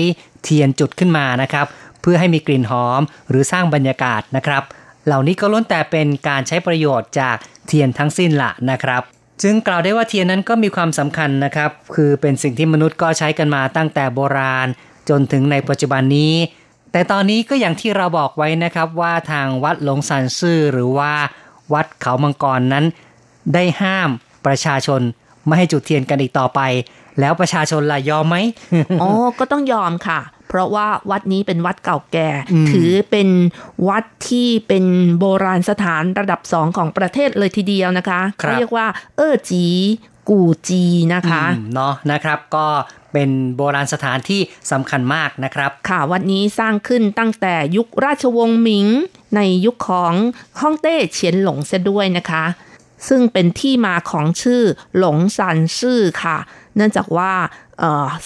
[0.44, 1.66] เทียนจุดขึ้นมานะครับ
[2.02, 4.64] เพื่อให้มีกลิ่นหอมหรือสร้างบรรยากาศนะครับ
[5.06, 7.36] เหล่านี้ก็ล้วนแต่เป็นการใช้ประโยชน์จาก
[7.68, 9.02] เทียนทั้งสิ้นละนะครับ
[9.42, 14.68] จึงกล่าวได้ว่าเทียนนั้นก็มีความสำคัญนะครับ คือเป็นสิ่งที่มนุษย์ก็ใช้กันมาตั้งแต่โบราณ
[15.10, 16.34] จนถึงในปัจจุบันนี้
[16.92, 21.14] แต่ตอนนี้ก็อย่างที่เราบอกไว้นะครับว่าทางวัดหลงซันซื่อหรือว่า
[21.74, 22.86] วัดเขามังกรนั้น
[23.54, 24.10] ได้ห้าม
[24.46, 25.02] ประชาชน
[25.46, 26.62] ไม่ให้จุดเทียนกันอีกต่อไป
[27.20, 28.38] แล้วประชาชนล่ะยอมไหม
[29.02, 29.10] อ๋อ
[29.40, 30.20] ก็ต้องยอมค่ะ
[30.54, 33.30] เพราะว่าวัดนี้เป็นวัดเก่าแก่อืมถือเป็น
[33.88, 34.86] วัดที่เป็น
[35.20, 38.88] โบราณสถานระดับสองของประเทศเลยทีเดียวนะคะครับเขาเรียกว่า
[39.18, 39.66] เออจี
[40.30, 40.84] กูจี
[41.14, 42.68] นะคะอืมเนาะนะครับก็
[43.14, 44.42] เป็นโบราณสถานที่
[44.72, 48.88] สำคัญมากนะครับ ค่ะวัดนี้สร้างขึ้นตั้งแต่ยุคราชวงศ์หมิง
[49.36, 50.14] ในยุคของ
[50.62, 52.44] ฮ่องเต้เฉียนหลงเสียด้วยนะคะ
[53.08, 54.62] ซึ่งเป็นที่มาของชื่อ
[54.98, 56.38] หลงซันซื่อค่ะ
[56.76, 57.32] เนื่องจากว่า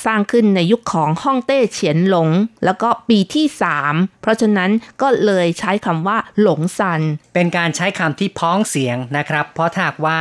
[0.05, 2.29] สร้างขึ้นในยุคของฮ่องเต้เฉียนหลง
[2.65, 3.45] แล้วก็ปีที่
[3.83, 4.69] 3 เพราะฉะนั้น
[5.01, 7.01] ก็เลยใช้คำว่าหลงซัน
[7.33, 10.19] เป็นการใช้คำที่พ้องเสียงนะครับ เพราะถ้าว่า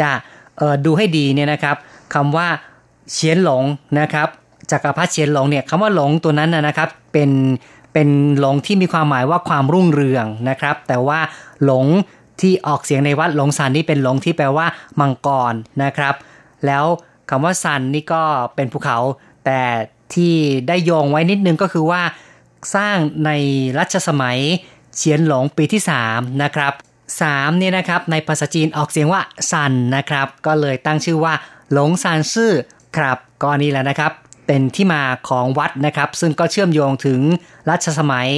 [0.00, 0.10] จะ
[0.84, 1.76] ดูให้ดีเนี่ยนะครับ
[2.14, 2.48] คำว่า
[3.12, 3.64] เฉียนหลง
[4.00, 4.28] นะครับ
[4.70, 7.30] จักรพรรดิเฉียนหลงเนี่ยคำว่าหลงตัวนั้นนะครับเป็น
[7.92, 11.20] เป็นหลงที่มีความหมายว่าความรุ่งเรืองนะครับ แต่ว่า
[11.64, 11.86] หลง
[12.40, 14.66] ที่ออกเสียงในวัดหลงซันนี่เป็นหลงที่แปลว่า
[15.00, 16.14] มังกรนะครับ
[16.66, 16.84] แล้ว
[17.30, 18.22] คำว่าซันนี่ก็
[18.54, 18.98] เป็นภูเขา
[19.44, 19.62] แต่
[20.14, 20.34] ที่
[20.68, 22.02] ได้โยงไว้นิดนึงก็คือว่า
[22.74, 23.30] สร้างใน
[23.78, 24.38] รัชสมัย
[24.96, 26.72] เฉียนหลงปีที่ 3 นะครับ
[27.16, 31.34] 3เนี่ยนะครับในภาษาจีนออกเสียงว่าซันนะครับ ก็เลยตั้งชื่อว่า
[31.72, 32.52] หลงซานซื่อ
[32.96, 34.12] ครับก็นี่แหละนะครับ
[34.46, 37.20] เป็นที่มาของวัดนะครับ ซึ่งก็เชื่อมโยงถึง
[37.70, 38.28] รัชสมัย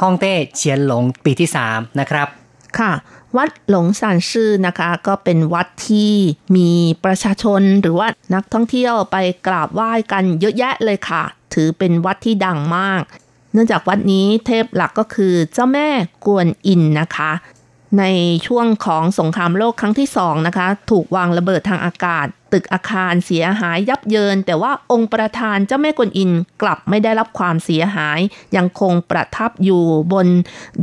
[0.00, 2.28] ฮ่องเต้เฉียนหลงปีที่ 3 นะครับ
[2.78, 2.90] ค่ะ
[3.36, 6.12] วัดหลงซานซื่อนะคะ ก็เป็นวัดที่
[6.56, 6.70] มี
[7.04, 9.16] ประชาชนหรือว่านักท่องเที่ยวไป
[9.46, 11.22] กราบไหว้กันเยอะแยะเลยค่ะ
[11.54, 13.02] ถือเป็นวัดที่ดังมาก
[13.52, 15.88] เนื่องจากวัดนี้เทพหลักก็คือเจ้าแม่
[16.26, 17.32] กวนอินนะคะ
[17.98, 18.04] ใน
[18.46, 26.30] ช่วงของสงครามโลกครั้งที่สองนะคะ ถูกวางระเบิดทางอากาศ ตึกอาคารเสียหายยับเยิน แต่ว่าองค์ประธานเจ้าแม่กวนอิน
[26.62, 28.18] กลับไม่ได้รับความเสียหาย
[28.56, 29.82] ยังคงประทับอยู่
[30.12, 30.26] บน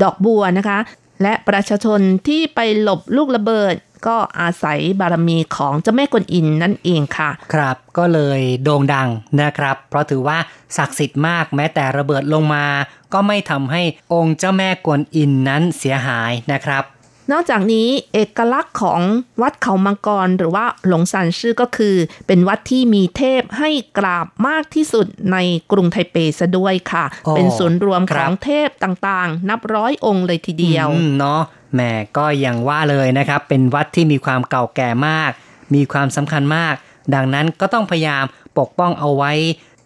[0.02, 0.80] ดอกบัวนะคะ
[1.24, 3.76] และประชาชนที่ไปหลบลูกระเบิด
[4.08, 9.10] ก็อาศัยบารมีของเจ้าแม่กวนอินนั่นเองค่ะ ครับก็เลยโด่งดัง
[9.42, 10.38] นะครับ เพราะถือว่า
[10.78, 12.66] ศักดิ์สิทธิ์มากแม้แต่ระเบิดลงมา
[13.14, 13.82] ก็ไม่ทำให้
[14.14, 16.84] องค์เจ้าแม่กวนอินนั้นเสียหายนะครับ
[17.32, 19.02] นอกจากนี้เอกลักษณ์ของ
[19.42, 21.96] วัดเขามังกรหรือว่าหลงซานชื่อก็คือ
[22.28, 25.38] เป็นวัดที่มีเทพให้กราบมากที่สุดใน
[25.72, 31.42] กรุงไทเปซะด้วยค่ะอ๋อเป็นศูนย์รวมคขรัอบงเทพต่างๆ นับร้อยองค์เลยทีเดียวอืมเนาะ
[31.74, 31.82] แหม
[32.18, 35.32] ก็อย่างว่าเลยนะครับ เป็นวัดที่มีความเก่าแก่มาก
[35.74, 36.74] มีความสำคัญมาก
[37.16, 38.24] ดังนั้นก็ต้องพยายาม
[38.60, 39.32] ปกป้องเอาไว้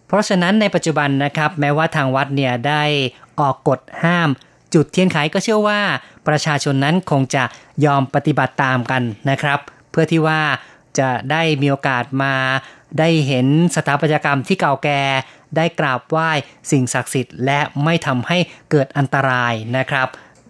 [0.07, 2.83] เพราะฉะนั้นในปัจจุบันนะครับ แม้ว่าทางวัดเนี่ยได้
[3.39, 4.29] ออกกฎห้าม
[4.73, 5.79] จุดเทียนไขก็เชื่อว่า
[6.27, 7.43] ประชาชนนั้นคงจะ
[7.85, 9.59] ยอมปฏิบัติตามกันนะครับ
[9.91, 10.41] เพื่อที่ว่า
[10.99, 12.35] จะได้มีโอกาสมา
[12.99, 15.01] ได้เห็นสถาปัตยกรรมที่เก่าแก่
[15.55, 16.29] ได้กราบไหว้
[16.71, 18.37] สิ่งศักดิ์สิทธิ์ และไม่ทำให้
[18.71, 20.07] เกิดอันตรายนะครับ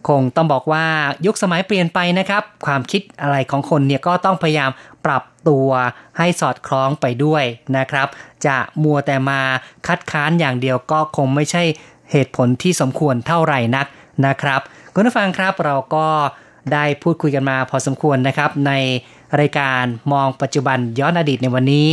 [0.10, 0.86] คงต้องบอกว่า
[1.26, 4.72] ยุคสมัยเปลี่ยนไปนะครับ ความคิดอะไรของคนเนี่ยก็ต้องพยายาม
[5.06, 5.70] ปรับตัว
[6.18, 7.44] ให้สอดคล้องไปด้วย
[7.78, 8.08] นะครับ
[8.46, 9.42] จะมัวแต่มา
[9.88, 11.64] คัดค้านอย่างเดียวก็คงไม่ใช่
[12.12, 13.86] เหตุผลที่สมควรเท่าไหร่นัก
[14.26, 14.62] นะครับ
[14.94, 16.08] คุณผู้ฟังครับเราก็
[16.74, 18.72] ได้พูดคุยกันมาพอสมควรนะครับ ใน
[19.40, 21.90] รายการมองปัจจุบันย้อนอดีตในวันนี้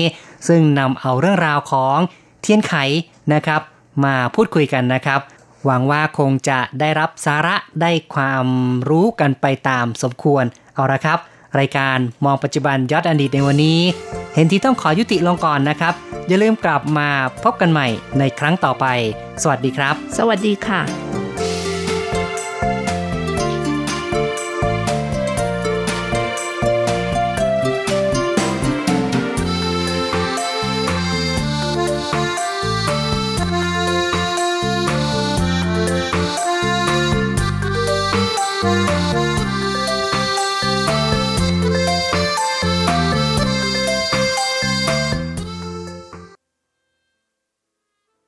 [0.49, 1.99] ซึ่งนำเอาเรื่องราวของ
[2.43, 2.75] เทียนไข
[3.35, 3.61] นะครับ
[4.05, 5.21] มาพูดคุยกันนะครับ
[5.65, 8.47] หวังว่าคงจะได้รับสาระได้ความ
[8.89, 10.45] รู้กันไปตามสมควร
[10.75, 11.19] เอาละครับ
[11.59, 13.81] รายการมองปัจจุบันยอดอดีตในวันนี้
[14.35, 15.95] เห็นที่ต้องขอยุติลงก่อนนะครับ
[16.29, 17.09] อย่าลืมกลับมา
[17.43, 17.87] พบกันใหม่
[18.19, 18.87] ในครั้งต่อไป
[19.43, 21.24] สวัสดีครับ สวัสดีค่ะ